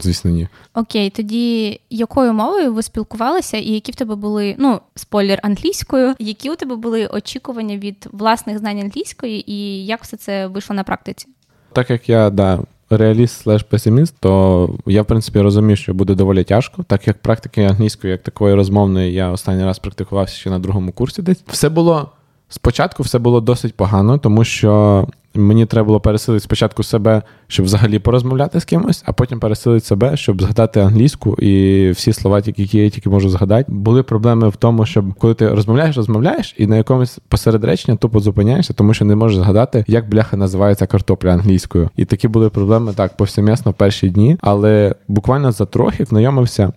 [0.00, 0.48] Звісно, ні.
[0.74, 6.50] Окей, тоді якою мовою ви спілкувалися, і які в тебе були, ну, спойлер англійською, які
[6.50, 11.26] у тебе були очікування від власних знань англійської, і як все це вийшло на практиці?
[11.72, 12.60] Так як я да.
[12.90, 17.64] Реаліст слеш песиміст, то я в принципі розумію, що буде доволі тяжко, так як практики
[17.64, 21.22] англійської, як такої розмовної, я останній раз практикувався ще на другому курсі.
[21.22, 22.10] Десь все було
[22.54, 27.98] спочатку, все було досить погано, тому що Мені треба було пересилити спочатку себе, щоб взагалі
[27.98, 32.90] порозмовляти з кимось, а потім пересилити себе, щоб згадати англійську і всі слова, які я
[32.90, 33.72] тільки можу згадати.
[33.72, 38.20] Були проблеми в тому, щоб коли ти розмовляєш, розмовляєш, і на якомусь посеред речення тупо
[38.20, 41.90] зупиняєшся, тому що не можеш згадати, як бляха називається картопля англійською.
[41.96, 46.72] І такі були проблеми так повсемісно в перші дні, але буквально за трохи знайомився.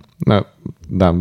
[0.90, 1.16] Да,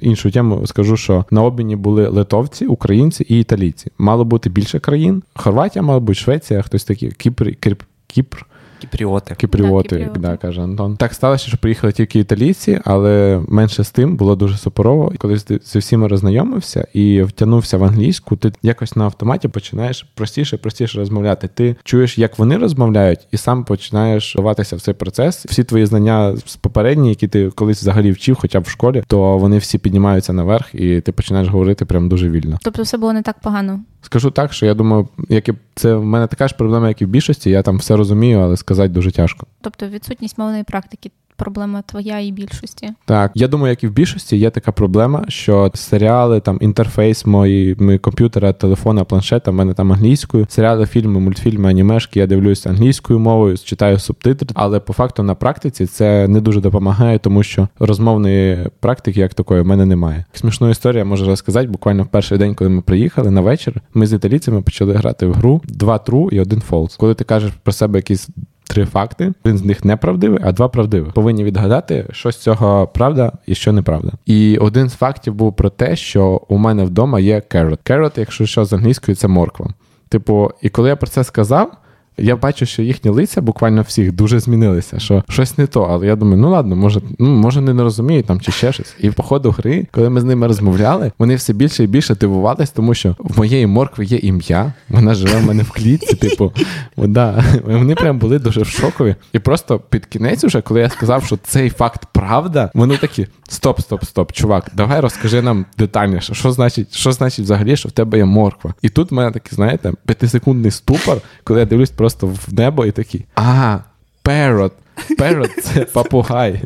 [0.00, 3.90] іншу тему скажу, що на обміні були литовці, українці і італійці.
[3.98, 5.22] Мало бути більше країн.
[5.34, 8.46] Хорватія, мало бути Швеція, хтось такий Кіпр, Кіпр, Кіпр.
[8.84, 9.34] Кіпріоти.
[9.34, 10.96] Кіпріоти, як да, каже Антон.
[10.96, 15.12] Так сталося, що приїхали тільки італійці, але менше з тим було дуже супорово.
[15.18, 20.98] Коли зі всіма роззнайомився і втягнувся в англійську, ти якось на автоматі починаєш простіше, простіше
[20.98, 21.48] розмовляти.
[21.54, 25.46] Ти чуєш, як вони розмовляють, і сам починаєш вдаватися в цей процес.
[25.46, 29.38] Всі твої знання з попередні, які ти колись взагалі вчив, хоча б в школі, то
[29.38, 32.58] вони всі піднімаються наверх, і ти починаєш говорити прям дуже вільно.
[32.62, 33.80] Тобто, все було не так погано.
[34.04, 37.04] Скажу так, що я думаю, як і це в мене така ж проблема, як і
[37.04, 37.50] в більшості.
[37.50, 39.46] Я там все розумію, але сказати дуже тяжко.
[39.60, 42.90] Тобто відсутність мовної практики проблема твоя і більшості.
[43.04, 47.76] Так, я думаю, як і в більшості є така проблема, що серіали, там інтерфейс мої,
[47.78, 50.46] мої комп'ютера, телефона, планшета, в мене там англійською.
[50.48, 55.86] Серіали, фільми, мультфільми, анімешки, я дивлюся англійською мовою, читаю субтитри, але по факту на практиці
[55.86, 60.24] це не дуже допомагає, тому що розмовної практики, як такої, в мене немає.
[60.32, 61.68] Смішну історію можу розказати.
[61.68, 65.32] Буквально в перший день, коли ми приїхали на вечір, ми з італійцями почали грати в
[65.32, 66.96] гру два true і один false.
[66.98, 68.28] Коли ти кажеш про себе якісь
[68.68, 69.32] три факти.
[69.44, 71.06] Один з них неправдивий, а два правдиві.
[71.14, 74.12] Повинні відгадати, що з цього правда і що неправда.
[74.26, 77.78] І один з фактів був про те, що у мене вдома є carrot.
[77.90, 79.70] Carrot, якщо що з англійською, це морква.
[80.08, 81.72] Типу, і коли я про це сказав.
[82.18, 85.82] Я бачу, що їхні лиця буквально всіх дуже змінилися, що щось не то.
[85.82, 88.94] Але я думаю, ну ладно, може, ну може не розуміють там чи ще щось.
[89.00, 92.70] І по ходу гри, коли ми з ними розмовляли, вони все більше і більше дивувались,
[92.70, 94.72] тому що в моєї моркви є ім'я.
[94.88, 96.16] Вона живе в мене в клітці.
[96.16, 96.52] Типу,
[96.96, 97.44] да.
[97.64, 99.14] вони прям були дуже в шокові.
[99.32, 103.80] І просто під кінець, уже, коли я сказав, що цей факт правда, вони такі: стоп,
[103.80, 108.18] стоп, стоп, чувак, давай розкажи нам детальніше, що значить, що значить взагалі, що в тебе
[108.18, 108.74] є морква.
[108.82, 112.92] І тут в мене такий, знаєте, п'ятисекундний ступор, коли я дивлюсь просто в небо і
[112.92, 113.24] такі.
[113.34, 113.78] а,
[114.24, 114.70] parrot.
[115.18, 116.62] Parrot— це папугай.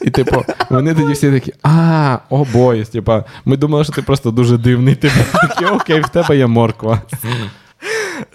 [0.00, 2.84] І, типу, вони тоді всі такі, а, о бой.
[2.84, 4.94] Типа, ми думали, що ти просто дуже дивний.
[4.94, 7.02] Типу, такі, окей, в тебе є морква.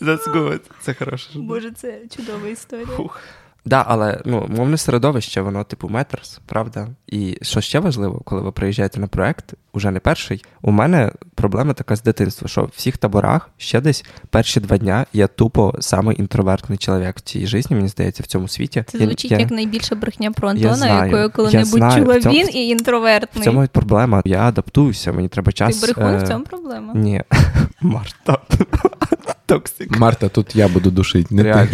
[0.02, 0.60] That's good.
[0.82, 1.30] Це хороше.
[1.36, 2.86] Боже, це чудова історія.
[2.86, 3.20] Фух.
[3.68, 6.88] Да, але ну, мовне середовище, воно типу метрс, правда?
[7.08, 10.46] І що ще важливо, коли ви приїжджаєте на проект, уже не перший.
[10.62, 15.06] У мене проблема така з дитинства, що в всіх таборах ще десь перші два дня
[15.14, 18.84] я тупо самий інтровертний чоловік в цій житті, мені здається, в цьому світі.
[18.88, 22.50] Це звучить я, як найбільша брехня про Антона, знаю, якою коли-небудь знаю, чула цьому- він
[22.56, 23.42] і інтровертний.
[23.42, 24.22] В цьому і проблема.
[24.26, 25.78] Я адаптуюся, мені треба час.
[25.78, 26.94] Ти брехун, е, в цьому проблема.
[26.94, 27.24] Ні,
[27.82, 28.38] Марта.
[29.46, 30.00] Токсик.
[30.00, 31.68] Марта, тут я буду душити, не ти.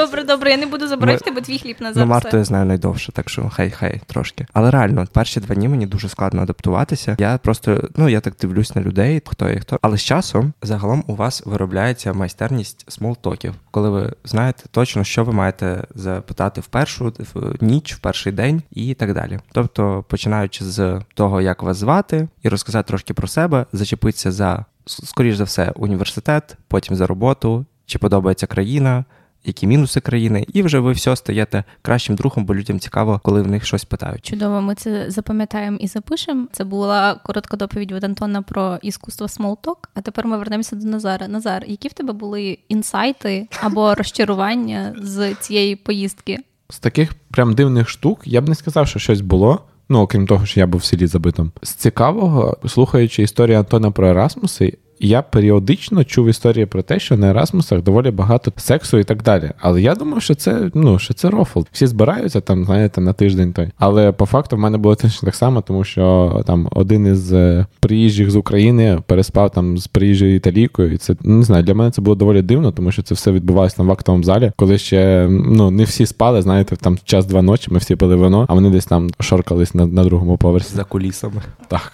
[0.00, 1.96] Добре, добре, я не буду забирати, бо твій хліб назад.
[1.96, 4.46] Ну, Марту я знаю найдовше, так що хай хай трошки.
[4.52, 7.16] Але реально, перші два дні мені дуже складно адаптуватися.
[7.18, 9.78] Я просто, ну я так дивлюсь на людей, хто є хто.
[9.82, 15.32] Але з часом загалом у вас виробляється майстерність смолтоків, коли ви знаєте точно, що ви
[15.32, 19.38] маєте запитати в першу в ніч, в перший день і так далі.
[19.52, 25.36] Тобто, починаючи з того, як вас звати, і розказати трошки про себе, зачепитися за скоріш
[25.36, 29.04] за все університет, потім за роботу, чи подобається країна
[29.46, 33.46] які мінуси країни, і вже ви все стаєте кращим другом, бо людям цікаво, коли в
[33.46, 34.26] них щось питають.
[34.26, 36.46] Чудово, ми це запам'ятаємо і запишемо.
[36.52, 39.90] Це була коротка доповідь від Антона про іскусство смолтоків.
[39.94, 41.28] А тепер ми вернемося до Назара.
[41.28, 46.38] Назар, які в тебе були інсайти або розчарування з цієї поїздки?
[46.70, 49.60] З таких прям дивних штук я б не сказав, що щось було.
[49.88, 51.52] Ну, окрім того, що я був в селі забитим.
[51.62, 57.30] З цікавого, слухаючи історію Антона про Ерасмуси, я періодично чув історії про те, що на
[57.30, 59.50] Ерасмусах доволі багато сексу і так далі.
[59.60, 61.60] Але я думав, що це ну що це рофл.
[61.72, 63.68] Всі збираються там, знаєте, на тиждень той.
[63.78, 67.66] Але по факту в мене було точно так само, тому що там один із е,
[67.80, 71.64] приїжджих з України переспав там з приїжджою італійкою, і це не знаю.
[71.64, 74.52] Для мене це було доволі дивно, тому що це все відбувалося там в актовому залі,
[74.56, 76.42] коли ще ну не всі спали.
[76.42, 77.70] Знаєте, там час два ночі.
[77.70, 80.74] Ми всі пили вино, а вони десь там шоркались на, на другому поверсі.
[80.74, 81.42] За кулісами.
[81.68, 81.92] Так.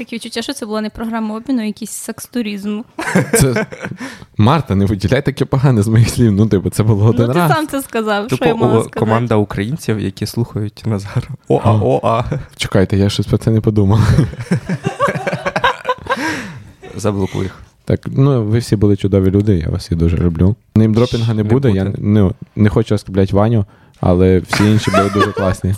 [0.00, 2.80] Таке відчуття, що це була не програма обміну, а якийсь секс-туризм.
[3.34, 3.66] Це...
[4.36, 6.32] Марта, не виділяй таке погане з моїх слів.
[6.32, 7.52] Ну, типу, це було один ну, ти раз.
[7.52, 8.28] сам це сказав.
[8.28, 9.00] Типу, що я мала сказати?
[9.00, 11.28] команда українців, які слухають Назара.
[11.48, 12.24] Оа, оа.
[12.56, 14.00] Чекайте, я щось про це не подумав.
[16.96, 17.56] Заблокуй їх.
[17.84, 20.54] Так, ну ви всі були чудові люди, я вас всі дуже люблю.
[20.74, 23.64] Неймдропінга не Не буде, я ну, не хочу оскорблять Ваню,
[24.00, 25.74] але всі інші були дуже класні.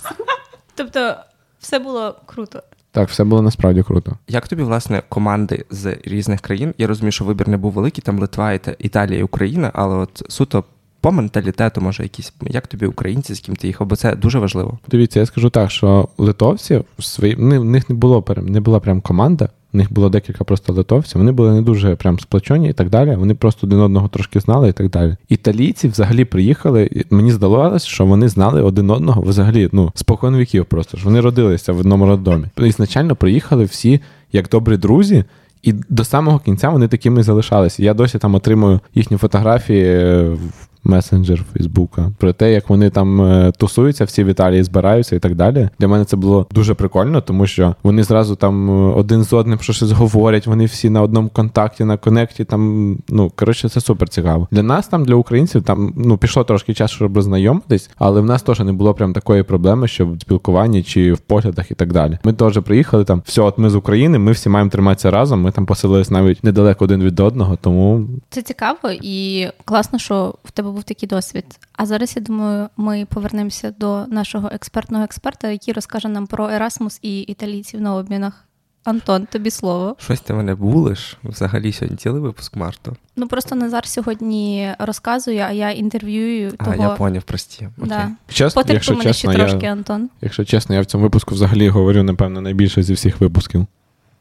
[0.75, 1.15] Тобто,
[1.61, 2.63] все було круто.
[2.93, 4.19] Так, все було насправді круто.
[4.29, 6.75] Як тобі, власне, команди з різних країн?
[6.79, 10.23] Я розумію, що вибір не був великий, там Литва, Іта- Італія і Україна, але от
[10.29, 10.65] суто
[11.01, 14.79] по менталітету, може, якісь як тобі українці, з ким ти їхав, бо це дуже важливо.
[14.89, 17.35] Дивіться, я скажу так, що литовці в свої...
[17.35, 19.49] в них не було не була прям команда.
[19.73, 21.19] В них було декілька просто литовців.
[21.19, 23.15] Вони були не дуже прям сплочені і так далі.
[23.15, 25.17] Вони просто один одного трошки знали і так далі.
[25.29, 26.91] Італійці взагалі приїхали.
[26.93, 31.05] і Мені здавалося, що вони знали один одного взагалі, ну, спокон віків просто ж.
[31.05, 32.47] Вони родилися в одному роддомі.
[32.59, 34.01] Ізначально приїхали всі
[34.33, 35.25] як добрі друзі.
[35.63, 37.83] І до самого кінця вони такими і залишалися.
[37.83, 40.37] Я досі там отримую їхні фотографії е,
[40.85, 45.35] месенджер Фейсбука про те, як вони там е, тусуються, всі в Італії збираються і так
[45.35, 45.69] далі.
[45.79, 49.59] Для мене це було дуже прикольно, тому що вони зразу там е, один з одним
[49.59, 50.47] про щось говорять.
[50.47, 52.45] Вони всі на одному контакті, на конекті.
[52.45, 54.49] Там ну коротше, це супер цікаво.
[54.51, 58.43] Для нас там, для українців, там ну пішло трошки часу, щоб роззнайомитись, але в нас
[58.43, 62.19] теж не було прям такої проблеми, що в спілкуванні чи в поглядах і так далі.
[62.25, 63.23] Ми теж приїхали там.
[63.27, 65.43] Все, от ми з України, ми всі маємо триматися разом.
[65.43, 70.51] Ми там поселились навіть недалеко один від одного, тому Це цікаво і класно, що в
[70.51, 71.45] тебе був такий досвід.
[71.73, 76.99] А зараз я думаю, ми повернемося до нашого експертного експерта, який розкаже нам про Ерасмус
[77.03, 78.45] і італійців на обмінах.
[78.85, 79.97] Антон, тобі слово.
[79.99, 81.17] Щось ти мене булиш.
[81.25, 82.97] Взагалі сьогодні цілий випуск Марто.
[83.17, 86.83] Ну просто Назар сьогодні розказує, а я інтерв'юю А, того.
[86.83, 87.69] я поняв, прості.
[87.79, 87.89] Окей.
[87.89, 88.11] Да.
[88.29, 90.11] чесно, Потерпи якщо мене чесно, ще трошки, я, Антон.
[90.21, 93.67] якщо чесно, я в цьому випуску взагалі говорю, напевно, найбільше зі всіх випусків.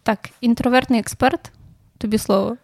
[0.03, 1.51] Так, інтровертний експерт,
[1.97, 2.57] тобі слово.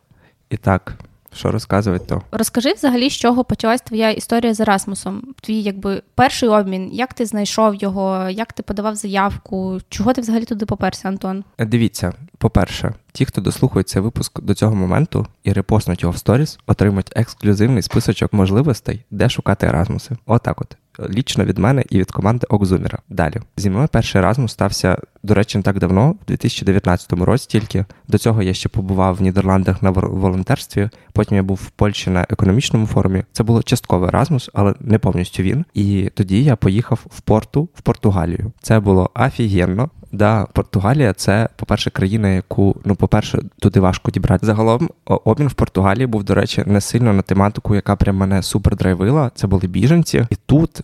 [0.50, 0.93] І так,
[1.38, 2.21] що розказувати то?
[2.32, 5.23] Розкажи взагалі, з чого почалась твоя історія з Ерасмусом?
[5.41, 9.80] Твій якби перший обмін, як ти знайшов його, як ти подавав заявку?
[9.89, 11.43] Чого ти взагалі туди поперся, Антон?
[11.58, 16.17] Е, Дивіться, по-перше, ті, хто дослухає цей випуск до цього моменту і репостнуть його в
[16.17, 20.15] сторіс, отримають ексклюзивний списочок можливостей, де шукати Еразмуси.
[20.26, 20.78] Отак от.
[21.10, 23.00] Лічно від мене і від команди Окзуміра.
[23.10, 23.36] Далі.
[23.58, 24.97] Зі мною перший Еразмус стався,
[25.28, 27.86] до речі, не так давно, в 2019 році тільки.
[28.08, 30.90] До цього я ще побував в Нідерландах на волонтерстві.
[31.13, 33.24] Потім я був в Польщі на економічному форумі.
[33.32, 35.66] Це було частково Еразмус, але не повністю він.
[35.74, 38.52] І тоді я поїхав в порту в Португалію.
[38.62, 39.90] Це було офігенно.
[40.12, 44.46] Да, Португалія це, по-перше, країна, яку, ну, по-перше, туди важко дібрати.
[44.46, 48.76] Загалом обмін в Португалії був, до речі, не сильно на тематику, яка прям мене супер
[48.76, 49.32] драйвила.
[49.36, 50.26] Це були біженці.
[50.30, 50.82] І тут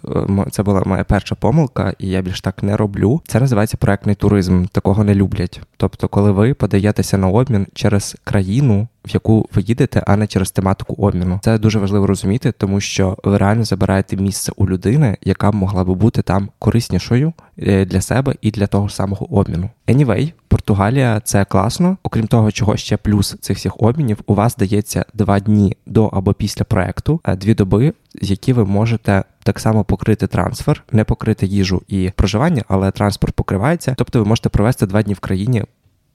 [0.52, 3.22] це була моя перша помилка, і я більш так не роблю.
[3.28, 4.66] Це називається проектний туризм.
[4.72, 5.62] Такого не люблять.
[5.78, 8.88] Тобто, коли ви подаєтеся на обмін через країну.
[9.06, 11.40] В яку ви їдете, а не через тематику обміну.
[11.44, 15.96] Це дуже важливо розуміти, тому що ви реально забираєте місце у людини, яка могла би
[15.96, 19.70] бути там кориснішою е, для себе і для того самого обміну.
[19.88, 21.98] Anyway, Португалія це класно.
[22.04, 26.34] Окрім того, чого ще плюс цих всіх обмінів, у вас дається два дні до або
[26.34, 29.24] після проекту, е, дві доби, які ви можете.
[29.44, 33.96] Так само покрити трансфер, не покрити їжу і проживання, але транспорт покривається.
[33.98, 35.64] Тобто ви можете провести два дні в країні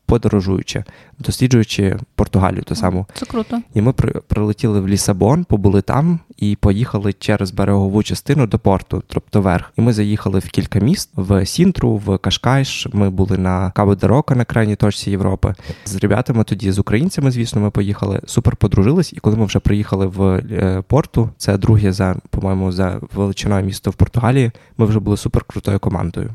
[0.09, 0.85] подорожуючи,
[1.19, 3.07] досліджуючи Португалію ту саму.
[3.15, 3.61] Це круто.
[3.75, 9.03] І ми при, прилетіли в Лісабон, побули там і поїхали через берегову частину до Порту,
[9.07, 9.73] тобто верх.
[9.77, 12.87] І ми заїхали в кілька міст в Сінтру, в Кашкайш.
[12.93, 15.55] Ми були на Кабо де Рока на крайній точці Європи.
[15.85, 18.21] З ребятами тоді з українцями, звісно, ми поїхали.
[18.27, 19.13] Супер подружились.
[19.13, 23.91] І коли ми вже приїхали в е, Порту, це друге за по-моєму за величиною місто
[23.91, 24.51] в Португалії.
[24.79, 26.35] Ми вже були супер крутою командою.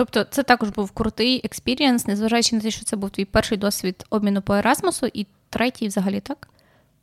[0.00, 4.04] Тобто це також був крутий experience, незважаючи на те, що це був твій перший досвід
[4.10, 6.48] обміну по Ерасмусу, і третій взагалі так?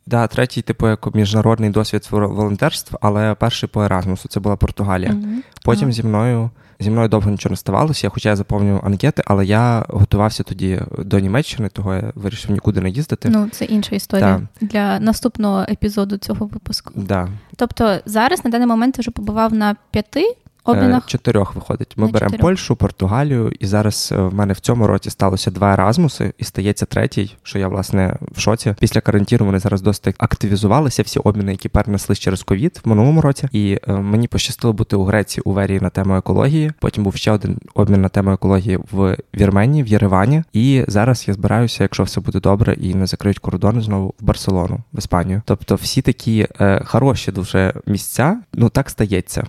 [0.06, 5.12] Да, третій, типу, як міжнародний досвід волонтерства, але перший по Ерасмусу це була Португалія.
[5.12, 5.28] Угу.
[5.64, 5.92] Потім ага.
[5.92, 10.44] зі мною зі мною довго нічого не ставалося, хоча я заповнював анкети, але я готувався
[10.44, 13.30] тоді до Німеччини, того я вирішив нікуди не їздити.
[13.30, 14.68] Ну, це інша історія да.
[14.68, 16.94] для наступного епізоду цього випуску.
[16.96, 17.30] Да.
[17.56, 20.36] Тобто зараз на даний момент ти вже побував на п'яти
[20.68, 21.06] обмінах?
[21.06, 21.94] Чотирьох виходить.
[21.96, 22.42] Ми На беремо чотирьох.
[22.42, 26.86] Польщу, Португалію, і зараз е, в мене в цьому році сталося два Еразмуси, і стається
[26.86, 28.76] третій, що я власне в шоці.
[28.80, 31.04] Після карантину вони зараз досить активізувалися.
[31.04, 33.48] Всі обміни, які перенеслись через ковід в минулому році.
[33.52, 36.72] І е, мені пощастило бути у Греції у Верії на тему екології.
[36.80, 40.44] Потім був ще один обмін на тему екології в Вірменії, в Єревані.
[40.54, 44.80] І зараз я збираюся, якщо все буде добре, і не закриють кордони знову в Барселону,
[44.94, 45.42] в Іспанію.
[45.46, 48.38] Тобто, всі такі е, хороші дуже місця.
[48.54, 49.44] Ну так стається.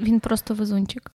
[0.00, 1.12] Він просто везунчик.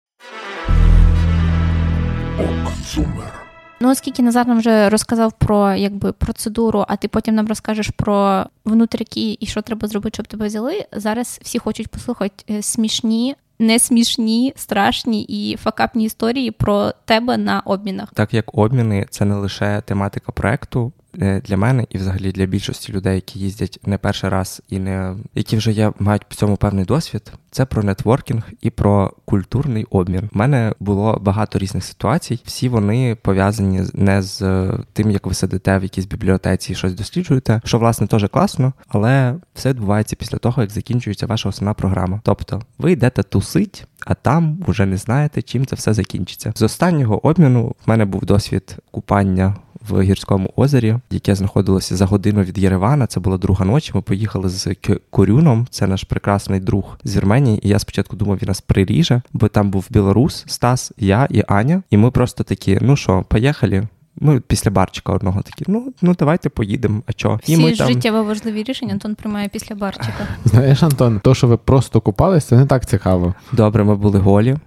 [3.79, 8.45] Ну, оскільки Назар нам вже розказав про якби процедуру, а ти потім нам розкажеш про
[8.65, 10.85] внутріки і що треба зробити, щоб тебе взяли.
[10.91, 17.59] Зараз всі хочуть послухати е, смішні, не смішні, страшні і факапні історії про тебе на
[17.59, 18.09] обмінах.
[18.13, 20.91] Так як обміни це не лише тематика проекту.
[21.21, 25.15] Е, Для мене і взагалі для більшості людей, які їздять не перший раз і не
[25.35, 30.29] які вже є, мають в цьому певний досвід, це про нетворкінг і про культурний обмін.
[30.33, 32.39] У мене було багато різних ситуацій.
[32.45, 36.93] Всі вони пов'язані не з е, тим, як ви сидите в якійсь бібліотеці і щось
[36.93, 42.21] досліджуєте, що власне теж класно, але все відбувається після того, як закінчується ваша основна програма.
[42.23, 46.51] Тобто ви йдете тусить, а там вже не знаєте, чим це все закінчиться.
[46.55, 49.55] З останнього обміну в мене був досвід купання
[49.89, 53.07] в гірському озері, яке знаходилося за годину від Єревана.
[53.07, 53.91] Це була друга ночі.
[53.95, 54.75] Ми поїхали з
[55.09, 55.67] Корюном.
[55.69, 57.67] Це наш прекрасний друг з Вірменії.
[57.67, 61.83] І я спочатку думав, він нас приріже, бо там був білорус, Стас, я і Аня.
[61.89, 63.87] І ми просто такі: ну що, поїхали.
[64.17, 67.01] Ми після барчика одного такі, ну ну давайте поїдемо.
[67.05, 67.39] А чо?
[67.47, 70.27] І Всі ми там життєво важливі рішення Антон приймає після барчика.
[70.45, 73.33] Знаєш, Антон, то, що ви просто купались, це не так цікаво.
[73.51, 74.57] добре, ми були голі.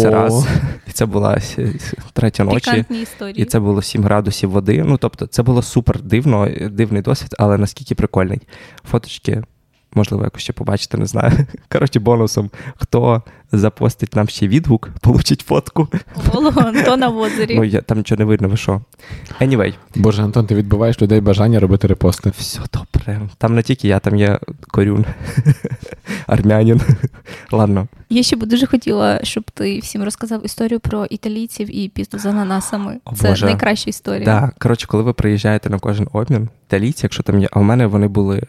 [0.00, 0.46] Це раз.
[0.88, 1.38] І це була
[2.12, 2.84] третя ночі.
[3.02, 3.42] Історії.
[3.42, 4.82] І це було 7 градусів води.
[4.86, 8.40] Ну тобто, це було супер дивно, дивний досвід, але наскільки прикольний.
[8.90, 9.42] Фоточки,
[9.94, 11.32] можливо, якось ще побачите, не знаю.
[11.68, 15.88] Коротше, бонусом, хто запостить нам ще відгук, получить фотку.
[16.14, 17.56] Голого Антона в озері.
[17.56, 18.80] Ну, я, там нічого не видно, ви що.
[19.40, 22.30] Anyway, Боже, Антон, ти відбиваєш людей бажання робити репости.
[22.38, 23.20] все добре.
[23.38, 24.38] Там не тільки я, там є
[24.70, 25.04] корюн,
[26.26, 26.80] армянин.
[27.52, 27.86] Ладно.
[28.10, 32.26] Я ще б дуже хотіла, щоб ти всім розказав історію про італійців і пісту з
[32.26, 32.98] ананасами.
[33.04, 33.46] О, Це Боже.
[33.46, 34.24] найкраща історія.
[34.24, 37.86] Да, коротше, коли ви приїжджаєте на кожен обмін, італійці, якщо там є, а у мене
[37.86, 38.42] вони були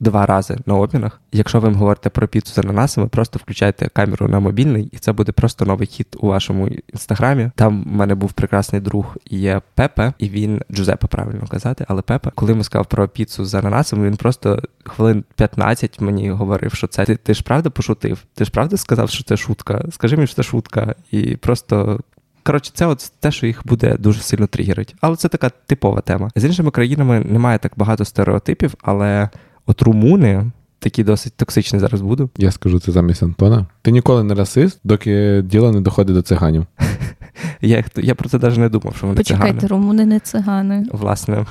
[0.00, 1.20] два рази на обмінах.
[1.32, 5.32] Якщо ви говорите про піцу з ананасами, просто включайте камеру на мобільний, і це буде
[5.32, 7.50] просто новий хіт у вашому інстаграмі.
[7.56, 12.30] Там в мене був прекрасний друг є Пепе, і він Джузепе, правильно казати, але Пепе,
[12.34, 17.04] коли йому сказав про піцу з ананасами, він просто хвилин 15 мені говорив, що це
[17.04, 18.24] ти, ти ж правда пошутив?
[18.34, 19.84] Ти ж правда сказав, що це шутка?
[19.90, 20.94] Скажи мені, що це шутка.
[21.10, 22.00] І просто
[22.46, 24.94] Коротше, це от те, що їх буде дуже сильно тригерить.
[25.00, 26.30] Але це така типова тема.
[26.36, 29.28] З іншими країнами немає так багато стереотипів, але
[29.66, 32.30] от румуни такі досить токсичні зараз буду.
[32.36, 33.66] Я скажу це замість Антона.
[33.82, 36.66] Ти ніколи не расист, доки діло не доходить до циганів.
[37.60, 39.66] Я, я про це навіть не думав, що вони Почекайте, цигани.
[39.68, 40.86] румуни не цигани.
[40.92, 41.46] Власне,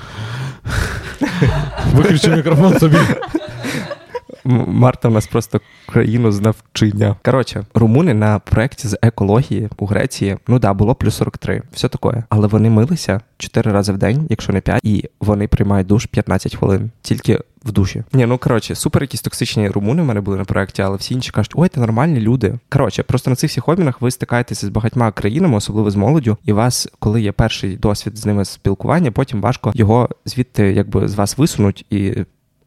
[1.94, 2.96] Виключи мікрофон собі.
[4.44, 7.16] Марта в нас просто країну знавчиня.
[7.24, 12.24] Коротше, румуни на проєкті з екології у Греції, ну да, було плюс 43, все таке.
[12.28, 16.56] Але вони милися 4 рази в день, якщо не 5, і вони приймають душ 15
[16.56, 16.90] хвилин.
[17.02, 18.02] Тільки в душі.
[18.12, 21.30] Ні, ну коротше, супер якісь токсичні румуни в мене були на проєкті, але всі інші
[21.30, 22.58] кажуть, ой, це нормальні люди.
[22.68, 26.52] Коротше, просто на цих всіх обмінах ви стикаєтеся з багатьма країнами, особливо з молоддю, і
[26.52, 31.38] вас, коли є перший досвід з ними спілкування, потім важко його звідти якби з вас
[31.38, 32.14] висунуть і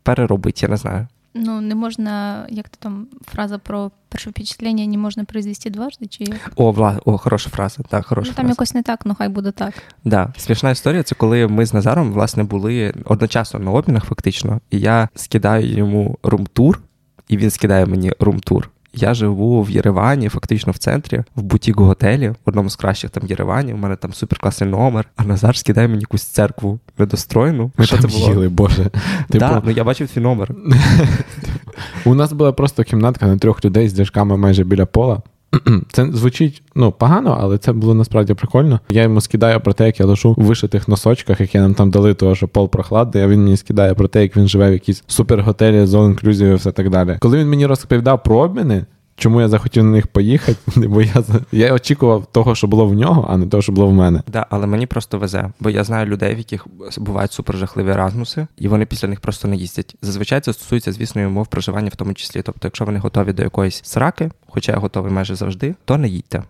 [0.03, 1.07] переробити, я не знаю.
[1.37, 6.23] Ну, не можна, як то там фраза про перше впечатлення не можна произвести дважди, чи
[6.23, 6.51] як?
[6.55, 7.83] О, вла, о, хороша фраза.
[7.89, 8.53] Так, хороша ну, там фраза.
[8.53, 9.73] якось не так, ну хай буде так.
[10.05, 10.33] Да.
[10.37, 15.09] Смішна історія це коли ми з Назаром власне були одночасно на обмінах, фактично, і я
[15.15, 16.79] скидаю йому румтур,
[17.27, 18.69] і він скидає мені румтур.
[18.99, 23.23] Я живу в Єревані, фактично в центрі, в бутік готелі, в одному з кращих там
[23.27, 23.75] Єреванів.
[23.75, 25.05] У мене там суперкласний номер.
[25.15, 27.71] А Назар скидає мені якусь церкву недостроєну.
[27.77, 28.29] Ми Що там це було?
[28.29, 28.83] їли, боже.
[28.83, 30.51] Типу, Да, ну я бачив твій номер.
[32.05, 35.21] У нас була просто кімнатка на трьох людей з дяжками майже біля пола.
[35.91, 38.79] Це звучить ну погано, але це було насправді прикольно.
[38.89, 42.13] Я йому скидаю про те, як я лежу в вишитих носочках, які нам там дали,
[42.13, 45.03] того що пол прохладний, а він мені скидає про те, як він живе в якійсь
[45.07, 47.17] суперготелі з all-inclusive і все так далі.
[47.19, 48.85] Коли він мені розповідав про обміни.
[49.19, 50.57] Чому я захотів на них поїхати?
[50.87, 53.93] Бо я я очікував того, що було в нього, а не того, що було в
[53.93, 54.23] мене.
[54.27, 58.67] Да, але мені просто везе, бо я знаю людей, в яких бувають супержахливі еразмуси, і
[58.67, 59.95] вони після них просто не їздять.
[60.01, 62.41] Зазвичай це стосується, звісно, і умов проживання в тому числі.
[62.41, 66.43] Тобто, якщо вони готові до якоїсь сраки, хоча я готовий майже завжди, то не їдьте.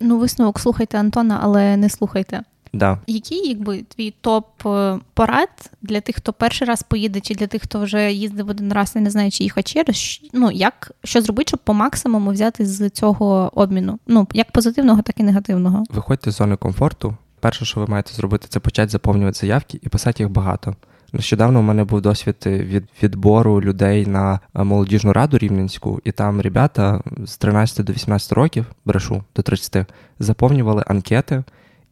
[0.00, 2.42] Ну, висновок слухайте Антона, але не слухайте.
[2.74, 2.98] Да.
[3.06, 7.62] Який якби твій топ е, порад для тих, хто перший раз поїде, чи для тих,
[7.62, 10.20] хто вже їздив один раз і не знає, чи їхати ще раз?
[10.32, 13.98] Ну як що зробити, щоб по максимуму взяти з цього обміну?
[14.06, 15.84] Ну як позитивного, так і негативного.
[15.90, 17.16] Виходьте з зони комфорту.
[17.40, 20.76] Перше, що ви маєте зробити, це почати заповнювати заявки і писати їх багато.
[21.12, 27.00] Нещодавно у мене був досвід від відбору людей на молодіжну раду рівненську, і там ребята
[27.24, 29.86] з 13 до 18 років, брешу до 30,
[30.18, 31.44] заповнювали анкети.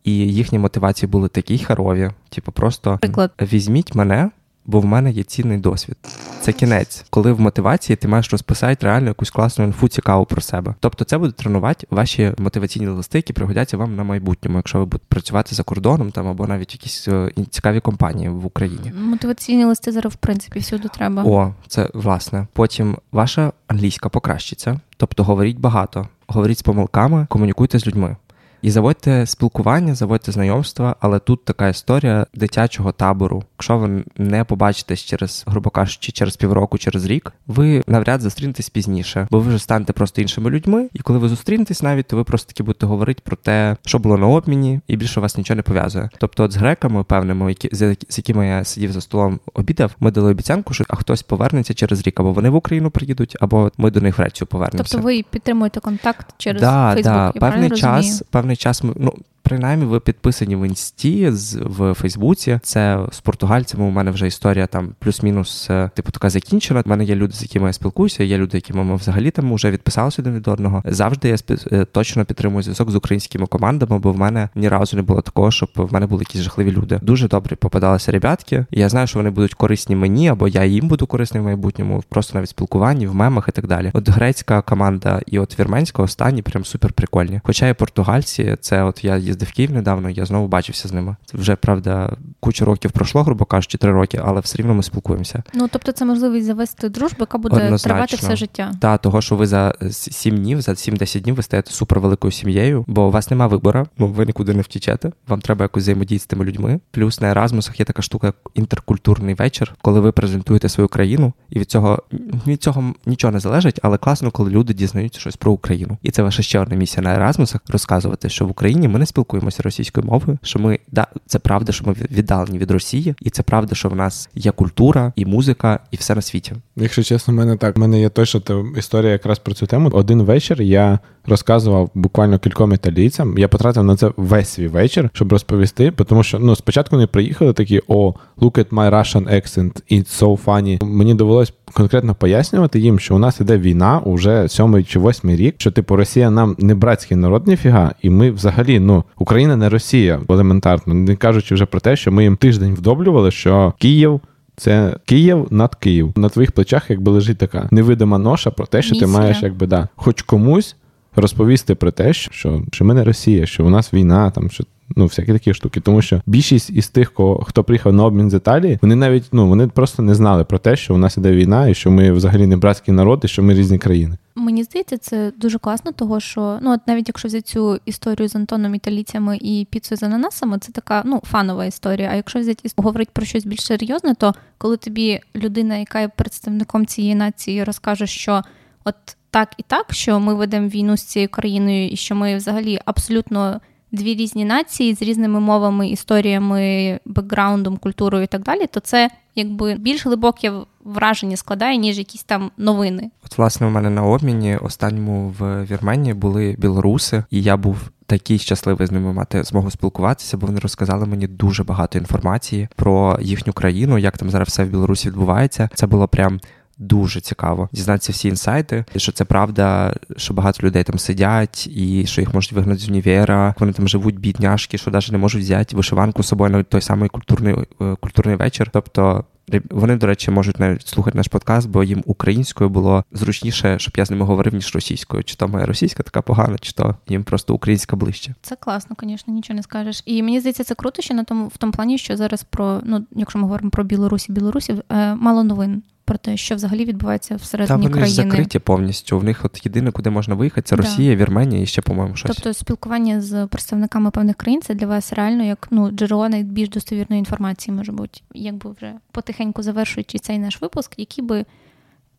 [0.05, 2.11] І їхні мотивації були такі харові.
[2.29, 3.31] Типу, просто Приклад.
[3.41, 4.31] візьміть мене,
[4.67, 5.97] бо в мене є цінний досвід.
[6.41, 10.75] Це кінець, коли в мотивації ти маєш розписати реально якусь класну інфу цікаву про себе.
[10.81, 15.05] Тобто, це буде тренувати ваші мотиваційні листи, які пригодяться вам на майбутньому, якщо ви будете
[15.09, 17.09] працювати за кордоном там або навіть якісь
[17.51, 18.93] цікаві компанії в Україні.
[19.01, 21.23] Мотиваційні листи зараз в принципі всюди треба.
[21.27, 22.47] О, це власне.
[22.53, 28.17] Потім ваша англійська покращиться, тобто говоріть багато, говоріть з помилками, комунікуйте з людьми.
[28.63, 33.45] І заводьте спілкування, заводьте знайомства, але тут така історія дитячого табору.
[33.59, 39.29] Якщо ви не побачитесь через, грубо кажучи, через півроку, через рік, ви навряд зустрінетесь пізніше,
[39.31, 40.89] бо ви вже станете просто іншими людьми.
[40.93, 44.19] І коли ви зустрінетесь навіть, то ви просто таки будете говорити про те, що було
[44.19, 46.11] на обміні, і більше вас нічого не пов'язує.
[46.19, 50.31] Тобто, от з греками, певними, які з якими я сидів за столом, обідав, ми дали
[50.31, 54.01] обіцянку, що а хтось повернеться через рік, або вони в Україну приїдуть, або ми до
[54.01, 54.93] них в Грецію повернемося.
[54.93, 57.33] Тобто ви підтримуєте контакт через да, Facebook, да.
[57.35, 58.21] я певний час, розумію?
[58.31, 59.15] певний час ми ну.
[59.43, 62.59] Принаймні, ви підписані в інсті з в Фейсбуці.
[62.63, 63.85] Це з португальцями.
[63.85, 66.83] У мене вже історія там плюс-мінус, типу, така закінчена.
[66.87, 68.25] У мене є люди, з якими я спілкуюся.
[68.25, 70.83] Є люди, якими ми взагалі там вже відписалися один від одного.
[70.87, 71.57] Завжди я спі...
[71.93, 75.69] точно підтримую зв'язок з українськими командами, бо в мене ні разу не було такого, щоб
[75.77, 76.99] в мене були якісь жахливі люди.
[77.03, 78.67] Дуже добре попадалися ребятки.
[78.71, 82.35] Я знаю, що вони будуть корисні мені, або я їм буду корисний в майбутньому, просто
[82.35, 83.91] навіть спілкуванні, в мемах і так далі.
[83.95, 87.41] От грецька команда і от вірменська останні прям супер прикольні.
[87.45, 91.17] Хоча і португальці, це от я їздив в Київ недавно, я знову бачився з ними.
[91.25, 95.43] Це вже правда куча років пройшло, грубо кажучи, три роки, але все рівно ми спілкуємося.
[95.55, 97.89] Ну тобто, це можливість завести дружбу, яка буде Однозначно.
[97.89, 98.73] тривати все життя.
[98.81, 103.07] Та того, що ви за 7 днів, за 7-10 днів ви стаєте супервеликою сім'єю, бо
[103.07, 105.13] у вас нема вибору, бо ви нікуди не втічете.
[105.29, 106.81] Вам треба якось взаємодіяти з тими людьми.
[106.91, 111.59] Плюс на Еразмусах є така штука, як інтеркультурний вечір, коли ви презентуєте свою країну, і
[111.59, 112.03] від цього
[112.47, 115.99] від цього нічого не залежить, але класно, коли люди дізнаються щось про Україну.
[116.03, 119.22] І це ваша ще одна місія на Еразмусах розказувати, що в Україні ми не спілкуємося
[119.59, 123.75] російською мовою, що ми да, це правда, що ми віддалені від Росії, і це правда,
[123.75, 126.53] що в нас є культура і музика, і все на світі.
[126.77, 129.91] Якщо чесно, в мене так, в мене є точно та історія якраз про цю тему.
[129.93, 133.39] Один вечір я розказував буквально кільком італійцям.
[133.39, 135.93] Я потратив на це весь свій вечір, щоб розповісти.
[136.07, 140.45] Тому що ну спочатку вони приїхали такі: о, look at my Russian accent, it's so
[140.45, 140.85] funny.
[140.85, 145.55] Мені довелось конкретно пояснювати їм, що у нас іде війна уже сьомий чи восьмий рік.
[145.59, 150.21] Що типу Росія нам не братський народ, ніфіга, і ми взагалі, ну Україна не Росія
[150.29, 154.21] елементарно, не кажучи вже про те, що ми їм тиждень вдоблювали, що Київ.
[154.57, 156.13] Це Київ над Київ.
[156.17, 159.13] На твоїх плечах якби лежить така невидима ноша про те, що Місія.
[159.13, 160.77] ти маєш, якби да, хоч комусь
[161.17, 164.65] розповісти про те, що, що ми не Росія, що у нас війна, там що
[164.97, 165.81] ну всякі такі штуки.
[165.81, 169.49] Тому що більшість із тих, кого хто приїхав на обмін з Італії, вони навіть ну
[169.49, 172.47] вони просто не знали про те, що у нас іде війна, і що ми взагалі
[172.47, 174.17] не братський народ, і що ми різні країни.
[174.35, 178.37] Мені здається, це дуже класно, того що ну от навіть якщо взяти цю історію з
[178.37, 182.09] Антоном італійцями і піцею з ананасами, це така ну фанова історія.
[182.13, 186.09] А якщо взяти і говорити про щось більш серйозне, то коли тобі людина, яка є
[186.09, 188.43] представником цієї нації, розкаже, що
[188.85, 188.95] от
[189.33, 193.61] так і так, що ми ведемо війну з цією країною, і що ми взагалі абсолютно
[193.93, 199.75] дві різні нації з різними мовами, історіями, бекграундом, культурою і так далі, то це якби
[199.75, 200.53] більш глибоке
[200.85, 203.11] враження складає, ніж якісь там новини.
[203.27, 208.39] От, власне, у мене на обміні останньому в Вірменії були білоруси, і я був такий
[208.39, 213.53] щасливий з ними мати змогу спілкуватися, бо вони розказали мені дуже багато інформації про їхню
[213.53, 215.69] країну, як там зараз все в Білорусі відбувається.
[215.75, 216.41] Це було прям.
[216.83, 222.21] Дуже цікаво дізнатися всі інсайти, що це правда, що багато людей там сидять, і що
[222.21, 223.55] їх можуть вигнати з універа.
[223.59, 227.09] Вони там живуть бідняшки, що навіть не можуть взяти вишиванку з собою на той самий
[227.09, 228.71] культурний е, культурний вечір.
[228.73, 229.25] Тобто
[229.71, 234.05] вони, до речі, можуть навіть слухати наш подкаст, бо їм українською було зручніше, щоб я
[234.05, 235.25] з ними говорив, ніж російською.
[235.25, 238.35] Чи то моя російська така погана, чи то їм просто українська ближче.
[238.43, 240.03] Це класно, звісно, нічого не скажеш.
[240.07, 243.07] І мені здається, це круто, що на тому в тому плані, що зараз про ну,
[243.13, 247.69] якщо ми говоримо про Білорусі, білорусів, е, мало новин про те, що взагалі відбувається всередині
[247.69, 248.31] Та вони країни.
[248.31, 249.19] закриті повністю.
[249.19, 251.17] В них от єдине, куди можна виїхати, це Росія.
[251.17, 252.37] Вірменія і ще, по-моєму, щось.
[252.37, 257.19] Тобто спілкування з представниками певних країн це для вас реально як ну джерело найбільш достовірної
[257.19, 261.45] інформації, може бути, якби вже потихеньку завершуючи цей наш випуск, які би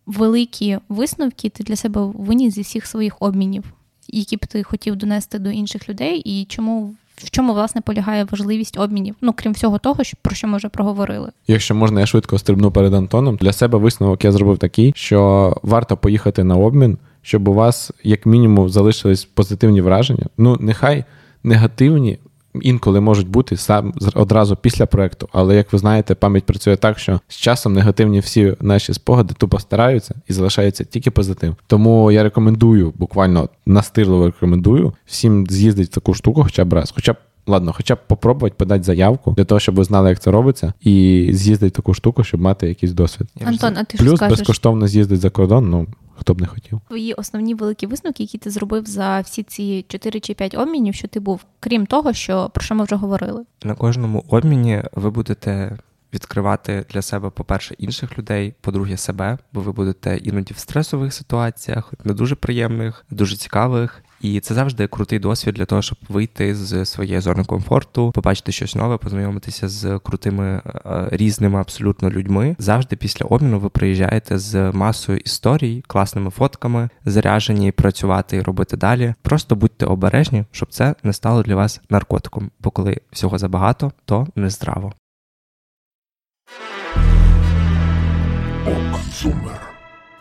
[0.06, 3.64] великі висновки ти для себе виніс зі всіх своїх обмінів,
[4.08, 8.80] які б ти хотів донести до інших людей, і чому в чому власне полягає важливість
[8.80, 11.30] обмінів, ну крім всього того, про що ми вже проговорили.
[11.48, 13.36] Якщо можна, я швидко стрибну перед Антоном.
[13.36, 18.26] Для себе висновок я зробив такий, що варто поїхати на обмін, щоб у вас, як
[18.26, 20.26] мінімум, залишились позитивні враження.
[20.38, 21.04] Ну, нехай
[21.44, 22.20] негативні.
[22.62, 27.20] Інколи можуть бути сам одразу після проекту, але як ви знаєте, пам'ять працює так, що
[27.28, 31.56] з часом негативні всі наші спогади тупо стараються і залишається тільки позитив.
[31.68, 37.14] Тому я рекомендую, буквально настирливо рекомендую всім з'їздити в таку штуку, хоча б раз, хоча
[37.14, 37.16] б.
[37.48, 41.30] Ладно, хоча б попробувати подати заявку для того, щоб ви знали, як це робиться, і
[41.34, 43.28] з'їздити таку штуку, щоб мати якийсь досвід.
[43.46, 44.40] Антон, а ти Плюс що скажеш?
[44.40, 45.70] безкоштовно з'їздити за кордон.
[45.70, 46.82] Ну хто б не хотів.
[46.88, 51.08] Твої основні великі висновки, які ти зробив за всі ці 4 чи 5 обмінів, що
[51.08, 53.44] ти був, крім того, що про що ми вже говорили.
[53.64, 55.78] На кожному обміні ви будете.
[56.14, 61.94] Відкривати для себе, по-перше, інших людей, по-друге, себе, бо ви будете іноді в стресових ситуаціях,
[62.04, 66.86] не дуже приємних, дуже цікавих, і це завжди крутий досвід для того, щоб вийти з
[66.86, 72.56] своєї зони комфорту, побачити щось нове, познайомитися з крутими е, різними абсолютно людьми.
[72.60, 79.14] Завжди після обміну ви приїжджаєте з масою історій, класними фотками, заряжені працювати і робити далі.
[79.22, 82.52] Просто будьте обережні, щоб це не стало для вас наркотиком.
[82.60, 84.94] Бо коли всього забагато, то не здраво.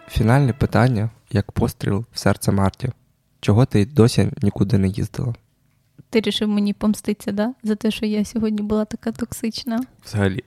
[0.09, 2.90] Фінальне питання як постріл в серце Марті.
[3.43, 5.34] Чого ти досі нікуди не їздила?
[6.11, 7.55] Ти рішив мені помститися, да?
[7.62, 9.80] За те, що я сьогодні була така токсична.
[10.05, 10.45] Взагалі.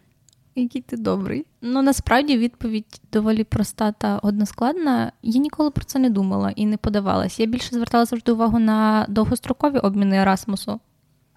[0.55, 1.45] Який ти добрий.
[1.61, 5.11] Ну насправді відповідь доволі проста та односкладна.
[5.23, 7.39] Я ніколи про це не думала і не подавалась.
[7.39, 10.79] Я більше звертала завжди увагу на довгострокові обміни Ерасмусу.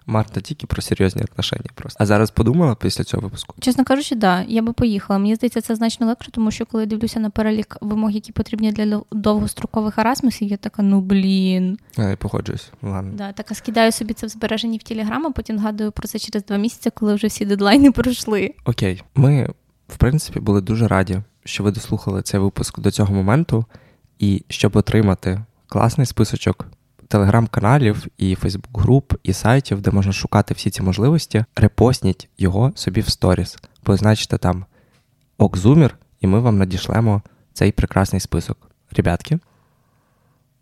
[0.09, 2.03] Марта тільки про серйозні отношення просто.
[2.03, 3.55] А зараз подумала після цього випуску?
[3.59, 5.19] Чесно кажучи, да, я би поїхала.
[5.19, 9.01] Мені здається, це значно легше, тому що коли дивлюся на перелік вимог, які потрібні для
[9.11, 11.77] довгострокових Erasmusів, я така, ну блін.
[11.97, 12.71] Я погоджуюсь.
[12.81, 13.11] Ладно.
[13.15, 16.45] Да, така скидаю собі це в збереженні в Телеграм, а потім згадую про це через
[16.45, 18.53] два місяці, коли вже всі дедлайни пройшли.
[18.65, 19.49] Окей, ми
[19.87, 23.65] в принципі були дуже раді, що ви дослухали цей випуск до цього моменту,
[24.19, 26.65] і щоб отримати класний списочок
[27.09, 33.09] телеграм-каналів, і фейсбук-груп, і сайтів, де можна шукати всі ці можливості, репостніть його собі в
[33.09, 33.57] сторіс.
[33.83, 34.65] Позначте там
[35.37, 37.21] Окзумір, і ми вам надішлемо
[37.53, 38.57] цей прекрасний список.
[38.91, 39.39] Ребятки?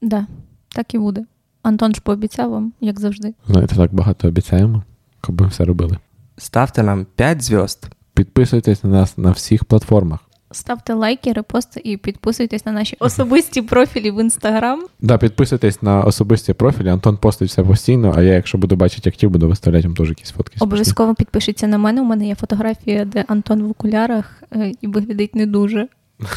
[0.02, 0.28] Да,
[0.70, 1.26] так і буде.
[1.64, 3.34] Антон ж пообіцяв вам, як завжди.
[3.48, 4.84] Знаєте, так багато обіцяємо,
[5.22, 5.98] аби все робили.
[6.38, 7.88] Ставте нам 5 зв'язд.
[8.14, 10.20] Підписуйтесь на нас на всіх платформах.
[10.52, 14.84] Ставте лайки, репости і підписуйтесь на наші особисті профілі в інстаграм.
[15.02, 16.90] Да, підписуйтесь на особисті профілі.
[16.90, 20.32] Антон постить все постійно, а я, якщо буду бачити актив, буду виставляти вам теж якісь
[20.32, 20.58] фотки.
[20.60, 22.02] Обов'язково підпишіться на мене.
[22.02, 25.88] У мене є фотографія, де Антон в окулярах е, і виглядить не дуже.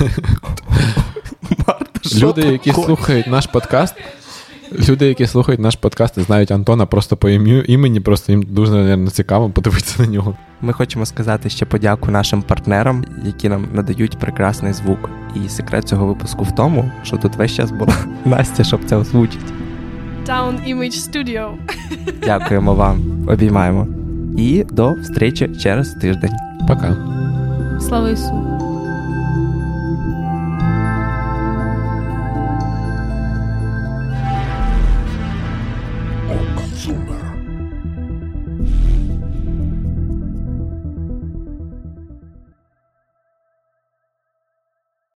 [2.15, 3.95] Люди, які слухають наш подкаст,
[4.89, 9.11] Люди, які слухають наш подкаст і знають Антона просто по імені, просто їм дуже наверное,
[9.11, 10.37] цікаво подивитися на нього.
[10.61, 15.11] Ми хочемо сказати ще подяку нашим партнерам, які нам надають прекрасний звук.
[15.35, 17.95] І секрет цього випуску в тому, що тут весь час була
[18.25, 19.45] Настя, щоб це озвучити.
[20.27, 21.51] Town Image Studio.
[22.25, 23.87] Дякуємо вам, обіймаємо.
[24.39, 26.33] І до зустрічі через тиждень.
[26.69, 26.97] Пока.
[27.81, 28.80] Слава Ісу!